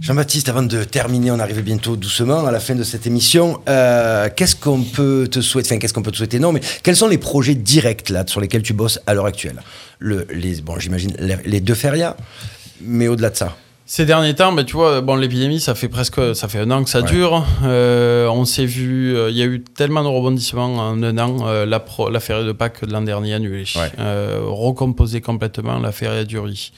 [0.00, 3.60] Jean-Baptiste, avant de terminer, on arrive bientôt doucement à la fin de cette émission.
[3.68, 6.40] Euh, qu'est-ce qu'on peut te souhaiter qu'est-ce qu'on peut te souhaiter?
[6.40, 9.62] Non, mais quels sont les projets directs là sur lesquels tu bosses à l'heure actuelle?
[10.00, 12.16] Le, les, bon, j'imagine les, les deux férias,
[12.80, 13.56] mais au-delà de ça.
[13.86, 16.82] Ces derniers temps, ben, tu vois, bon, l'épidémie, ça fait presque, ça fait un an
[16.84, 17.06] que ça Ouais.
[17.10, 17.44] dure.
[17.64, 21.36] Euh, on s'est vu, euh, il y a eu tellement de rebondissements en un an.
[21.46, 23.64] Euh, la, pro- la de Pâques de l'an dernier annulée.
[23.76, 23.92] Ouais.
[23.98, 26.72] Euh, recomposer complètement la ferie à Durie.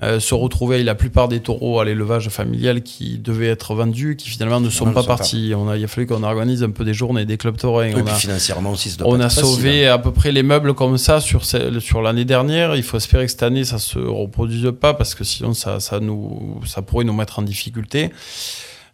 [0.00, 4.28] Euh, se retrouver la plupart des taureaux à l'élevage familial qui devaient être vendus, qui
[4.30, 5.16] finalement ne sont Non, pas sont pas.
[5.16, 5.52] partis.
[5.56, 7.90] On a, il a fallu qu'on organise un peu des journées, des clubs taurins.
[7.96, 9.94] On a, financièrement aussi, ça doit on pas a facile, sauvé hein.
[9.94, 12.76] à peu près les meubles comme ça sur, sur l'année dernière.
[12.76, 15.98] Il faut espérer que cette année, ça se reproduise pas parce que sinon, ça, ça,
[15.98, 18.10] nous, ça pourrait nous mettre en difficulté.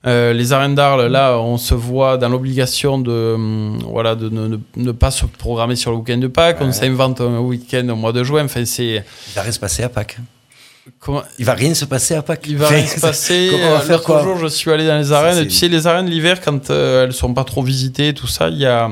[0.06, 4.46] Euh, les arènes d'Arles, là, on se voit dans l'obligation de, hum, voilà, de ne,
[4.48, 6.58] ne- ne pas se programmer sur le week-end de Pâques.
[6.62, 8.44] On s'invente un week-end au mois de juin.
[8.46, 9.04] Enfin, c'est.
[9.28, 10.16] Il va se passer à Pâques.
[10.98, 12.44] Comment, Il va rien se passer à Pâques.
[12.46, 13.48] il va rien se passer.
[13.52, 15.38] Comment on va faire quoi jour, je suis allé dans les arènes.
[15.38, 18.48] Et tu sais, les arènes l'hiver, quand euh, elles sont pas trop visitées, tout ça,
[18.48, 18.90] il y a,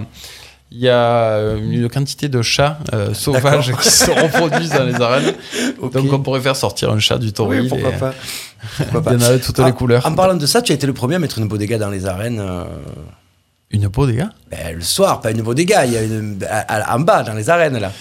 [0.71, 3.81] il y a euh, une quantité de chats euh, sauvages D'accord.
[3.83, 5.35] qui se reproduisent dans les arènes.
[5.93, 7.69] Donc, on pourrait faire sortir un chat du Oui, tauril.
[7.69, 8.15] pourquoi et- pas.
[8.79, 9.13] Pourquoi pas.
[9.13, 10.07] Il y en a de toutes Ah, les couleurs.
[10.07, 12.07] En parlant de ça, tu as été le premier à mettre une bodega dans les
[12.07, 12.41] arènes.
[12.41, 12.65] euh,
[13.71, 16.39] Une gars ben, le soir, pas une bodega, il y a une
[16.89, 17.93] en bas dans les arènes là.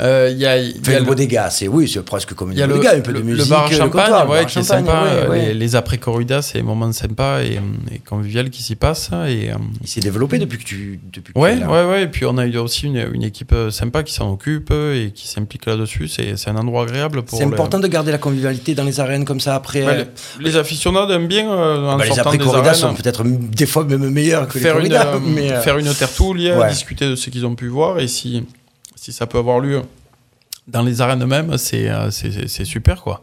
[0.00, 2.54] Euh, Il y a, y a une le- bodega, c'est oui, c'est presque comme il
[2.54, 3.50] une y a le, bodega, un peu le- de le musique.
[3.50, 5.02] bar à le champagne, comptoir, le ouais, bar à qui est champagne, sympa.
[5.02, 5.46] ouais, euh, ouais.
[5.48, 7.60] Les, les après-corridas, c'est des moments sympas et,
[7.94, 9.10] et convivial qui s'y passent.
[9.28, 11.70] Et, euh, Il s'est développé depuis que tu depuis que Ouais, tu es là.
[11.70, 12.02] ouais, ouais.
[12.04, 15.06] Et puis on a eu aussi une, une équipe euh, sympa qui s'en occupe euh,
[15.06, 16.08] et qui s'implique là-dessus.
[16.08, 17.38] C'est un endroit agréable pour.
[17.38, 19.82] C'est le- important de garder la convivialité dans les arènes comme ça après.
[19.86, 20.04] Euh,
[20.38, 22.94] les, les aficionados aiment bien euh, en bah, les sortant après des corridas arènes, sont
[22.94, 25.92] peut-être des fois même meilleurs que les faire une, corridas, euh, mais euh, faire une
[25.92, 28.44] tertulia, discuter de ce qu'ils ont pu voir et si
[29.00, 29.80] si ça peut avoir lieu
[30.68, 33.22] dans les arènes même, c'est euh, c'est- c'est super quoi.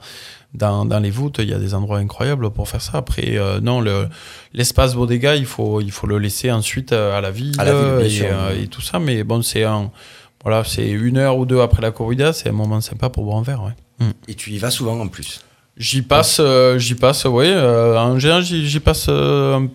[0.54, 2.98] Dans, dans les voûtes, il y a des endroits incroyables pour faire ça.
[2.98, 4.08] Après, euh, non, le-
[4.54, 7.74] l'espace bodega, il faut, il faut le laisser ensuite euh, à la ville, À la
[8.00, 8.98] ville, bien et, euh, tout ça.
[8.98, 9.92] Mais bon, c'est un,
[10.44, 13.38] voilà, c'est une heure ou deux après la corrida, c'est un moment sympa pour boire
[13.38, 13.62] un verre.
[13.64, 14.08] Ouais.
[14.28, 15.42] Et tu y vas souvent en plus.
[15.80, 17.46] J'y passe, euh, j'y passe, oui.
[17.48, 19.68] euh, en général, j'y passe euh, un,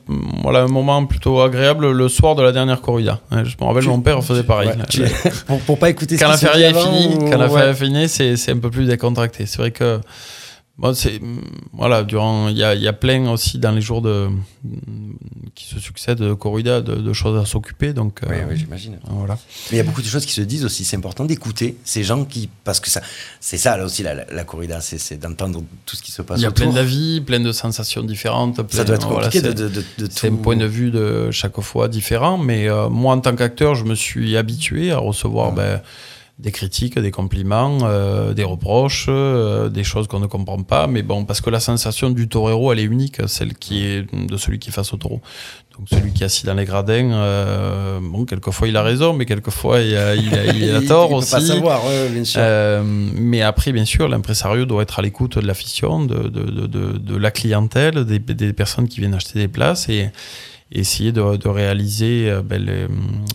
[0.43, 3.21] voilà, un moment plutôt agréable le soir de la dernière corrida.
[3.31, 4.71] Je me rappelle, Tu- mon père faisait pareil.
[4.71, 5.05] Ouais, tu-
[5.47, 7.47] pour, pour pas écouter ce quand la se ferie dit est finie, ou- quand la
[7.47, 7.61] ouais.
[7.61, 9.47] ferie est finie, c'est c'est un peu plus décontracté.
[9.47, 10.01] C'est vrai que
[10.79, 11.21] bon, c'est
[11.73, 14.29] voilà, durant il y a, y a plein aussi dans les jours de
[15.55, 17.93] qui se succèdent de corrida de, de choses à s'occuper.
[17.93, 18.99] Donc Oui, euh, oui, j'imagine.
[19.11, 19.35] voilà.
[19.71, 20.85] Mais il y a beaucoup de choses qui se disent aussi.
[20.85, 22.49] C'est important d'écouter ces gens qui.
[22.65, 23.03] Parce que ça,
[23.41, 26.39] c'est ça, là aussi, la, la, la corrida, c'est, d'entendre tout ce qui se passe
[26.41, 26.67] Il y a autour.
[26.67, 28.61] plein d'avis, plein de sensations différentes.
[28.73, 32.39] Ça doit être compliqué de, de, C'est un point de vue de chaque fois différent,
[32.39, 35.83] mais euh, moi en tant qu'acteur, je me suis habitué à recevoir ben,
[36.39, 41.03] des critiques, des compliments, euh, des reproches, euh, des choses qu'on ne comprend pas, mais
[41.03, 44.59] bon, parce que la sensation du torero, elle est unique, celle qui est de celui
[44.59, 45.21] qui est face au taureau.
[45.79, 49.25] Donc celui qui est assis dans les gradins, euh, bon, quelquefois il a raison, mais
[49.25, 51.31] quelquefois il a, il a, il a Il- tort il peut aussi.
[51.31, 52.41] pas savoir, ouais, bien sûr.
[52.43, 56.67] Euh, mais après, bien sûr, l'impresario doit être à l'écoute de l'afition, de, de, de,
[56.67, 60.11] de, de la clientèle, des, des personnes qui viennent acheter des places et
[60.73, 62.87] essayer de, réaliser euh, ben, les-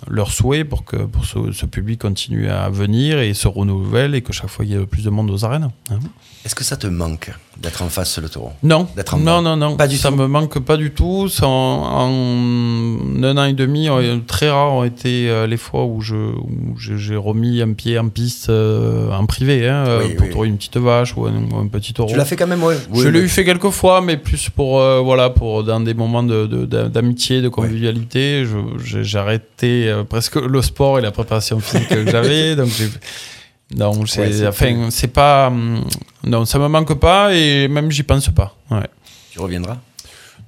[0.09, 4.21] leurs souhaits pour que pour ce, ce public continue à venir et se renouvelle et
[4.21, 5.69] que chaque fois il y ait plus de monde aux arènes.
[5.89, 5.99] hein.
[6.47, 8.53] Est-ce que ça te manque d'être en face le taureau?
[8.63, 10.15] Non, D'être en non, non, non, Pas du ça tout?
[10.15, 11.27] me manque pas du tout.
[11.27, 11.49] Ça, en,
[12.07, 16.15] en un an et demi, euh, très rares ont été euh, les fois où je
[16.15, 20.31] où j'ai remis un pied en piste euh, en privé hein, euh, Oui, pour oui.
[20.31, 22.09] trouver une petite vache ou un, ou un petit taureau.
[22.11, 22.77] Tu l'as fait quand même, ouais.
[22.93, 26.23] Je l'ai eu fait quelques fois, mais plus pour euh, voilà pour dans des moments
[26.23, 28.45] de- de- d'a- d'amitié, de, convivialité.
[28.45, 32.69] Je- J'ai j'ai arrêté euh, presque le sport et la préparation physique que j'avais, donc
[32.69, 32.87] j'ai
[33.75, 35.83] non, c'est Ouais, c'est enfin c'est pas hum,
[36.23, 38.55] non ça me manque pas et même j'y pense pas.
[38.71, 38.87] Ouais.
[39.31, 39.77] Tu reviendras?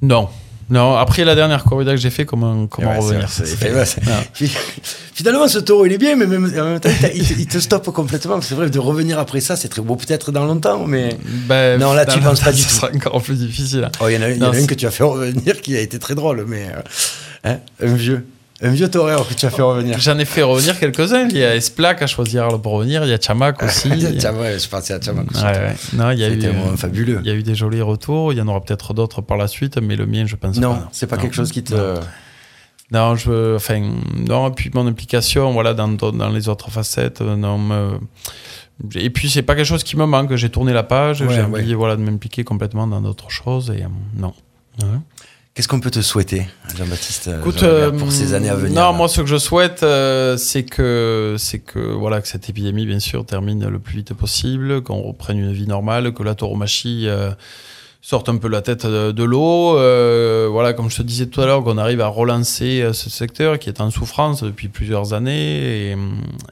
[0.02, 0.30] Non.
[0.72, 3.30] Non, après la dernière corrida que j'ai fait, comment, comment Ouais, c'est revenir?
[3.30, 4.50] c'est- C'est- c'est-.
[5.16, 8.40] Finalement, ce taureau, il est bien, mais même, en même temps, il, te- stoppe complètement.
[8.42, 11.18] C'est vrai, de revenir après ça, c'est très beau, peut-être dans longtemps, mais.
[11.48, 12.76] Ben, non, là, tu dans- penses pas du ça tout.
[12.76, 13.86] sera encore plus difficile.
[13.86, 13.92] hein.
[14.00, 14.92] Oh, il y en a, il y en Non, a c'est- une que tu as
[14.92, 16.68] fait revenir qui a été très drôle, mais.
[16.68, 16.82] euh,
[17.52, 18.28] hein, un vieux.
[18.62, 19.98] Un vieux torero que tu as fait revenir.
[20.00, 21.28] J'en ai fait revenir quelques-uns.
[21.30, 23.04] Il y a Esplac à choisir pour revenir.
[23.06, 23.90] Il y a Chamac aussi.
[24.20, 25.32] Tiens, ouais, je pensais à Chamac.
[25.32, 25.76] Ouais, ouais.
[25.94, 27.20] Non, il y a eu, euh, fabuleux.
[27.24, 28.34] Il y a eu des jolis retours.
[28.34, 30.76] Il y en aura peut-être d'autres par la suite, mais le mien, je pense Non,
[30.76, 30.90] pas.
[30.92, 31.22] c'est pas Non.
[31.22, 31.74] quelque chose qui te.
[31.74, 32.00] Non.
[32.92, 33.80] Non, je, enfin,
[34.18, 38.00] non, et puis mon implication, voilà, dans, dans les autres facettes, euh, non, me-
[38.96, 40.34] et puis c'est pas quelque chose qui me manque.
[40.36, 43.84] J'ai tourné la page, Ouais, j'ai envie, voilà, de m'impliquer complètement dans d'autres choses, et
[43.84, 43.88] euh,
[44.18, 44.34] non.
[45.60, 46.48] Qu'est-ce qu'on peut te souhaiter,
[46.78, 49.84] Jean-Baptiste euh, Écoute, euh, pour ces années à venir Non, moi, ce que je souhaite,
[49.84, 54.14] euh, c'est que, c'est que, voilà, que cette épidémie, bien sûr, termine le plus vite
[54.14, 57.10] possible, qu'on reprenne une vie normale, que la tauromachie
[58.00, 59.78] sorte un peu la tête de, de l'eau.
[59.78, 63.60] euh, voilà, comme je te disais tout à l'heure, qu'on arrive à relancer ce secteur
[63.60, 65.92] qui est en souffrance depuis plusieurs années.
[65.92, 65.98] Et,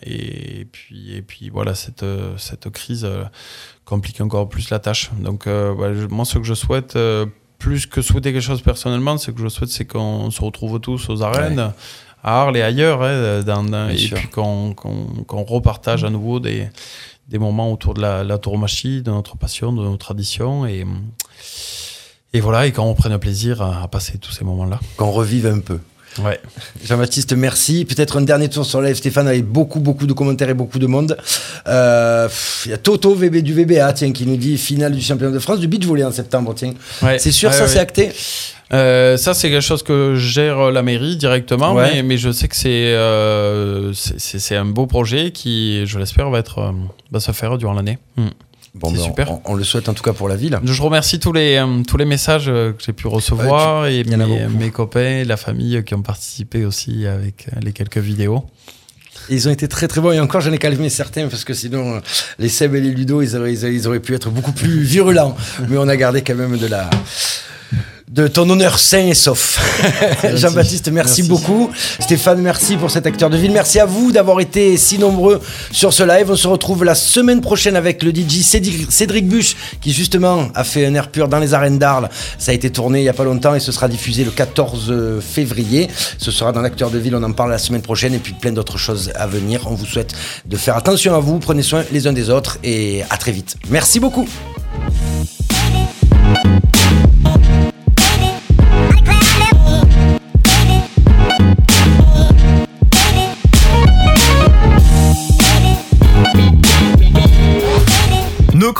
[0.03, 2.03] et puis, et puis, voilà, cette,
[2.35, 3.07] cette crise
[3.85, 5.11] complique encore plus la tâche.
[5.17, 6.97] Donc, euh, moi, ce que je souhaite,
[7.59, 11.09] plus que souhaiter quelque chose personnellement, ce que je souhaite, c'est qu'on se retrouve tous
[11.09, 11.71] aux arènes,
[12.23, 14.17] à Arles et ailleurs, hein, dans- dans- Bien et sûr.
[14.17, 14.73] puis qu'on
[15.47, 16.69] repartage à nouveau des,
[17.29, 20.85] des moments autour de la, la tauromachie, de notre passion, de nos traditions, et,
[22.33, 24.79] et voilà, et qu'on reprenne plaisir à, à passer tous ces moments-là.
[24.97, 25.79] Qu'on revive un peu.
[26.23, 26.39] Ouais.
[26.85, 27.85] Jean-Baptiste, merci.
[27.85, 30.87] Peut-être un dernier tour sur live, Stéphane, avec beaucoup, beaucoup de commentaires et beaucoup de
[30.87, 31.17] monde.
[31.67, 32.27] Euh,
[32.65, 35.39] Il y a Toto VB du VBA, tiens, qui nous dit finale du championnat de
[35.39, 36.73] France du beach volley en septembre, tiens.
[37.01, 37.19] Ouais.
[37.19, 38.11] C'est sûr, ça, c'est acté?
[38.73, 41.89] Euh, ça, c'est quelque chose que gère la mairie directement, Ouais.
[41.95, 46.29] mais, mais je sais que c'est euh, c'est- c'est un beau projet qui, je l'espère,
[46.29, 46.73] va, être,
[47.11, 47.97] va se faire durant l'année.
[48.17, 48.27] Hmm.
[48.79, 49.31] Bon, C'est ben, super.
[49.31, 50.59] On, on le souhaite en tout cas pour la ville.
[50.63, 54.19] Je remercie tous les, euh, tous les messages euh, que j'ai pu recevoir et en
[54.19, 58.43] a mes, mes copains, la famille qui ont participé aussi avec euh, les quelques vidéos.
[59.29, 60.11] Et ils ont été très très bons.
[60.13, 61.99] Et encore, j'en ai calmé certains parce que sinon, euh,
[62.39, 65.35] les Seb et les Ludo, ils auraient- ils auraient pu être beaucoup plus virulents.
[65.69, 66.89] Mais on a gardé quand même de la.
[68.09, 69.59] De ton honneur sain et sauf.
[70.35, 71.23] Jean-Baptiste, merci, Merci.
[71.23, 71.69] beaucoup.
[71.99, 73.51] Stéphane, merci pour cet acteur de ville.
[73.51, 75.41] Merci à vous d'avoir été si nombreux
[75.73, 76.31] sur ce live.
[76.31, 80.63] On se retrouve la semaine prochaine avec le DJ Cédric, Cédric Buche qui justement a
[80.63, 82.09] fait un air pur dans les arènes d'Arles.
[82.39, 85.19] Ça a été tourné il n'y a pas longtemps et ce sera diffusé le 14
[85.19, 85.89] février.
[86.17, 87.13] Ce sera dans l'acteur de ville.
[87.13, 89.63] On en parle la semaine prochaine et puis plein d'autres choses à venir.
[89.69, 90.13] On vous souhaite
[90.45, 91.39] de faire attention à vous.
[91.39, 93.57] Prenez soin les uns des autres et à très vite.
[93.69, 94.29] Merci beaucoup.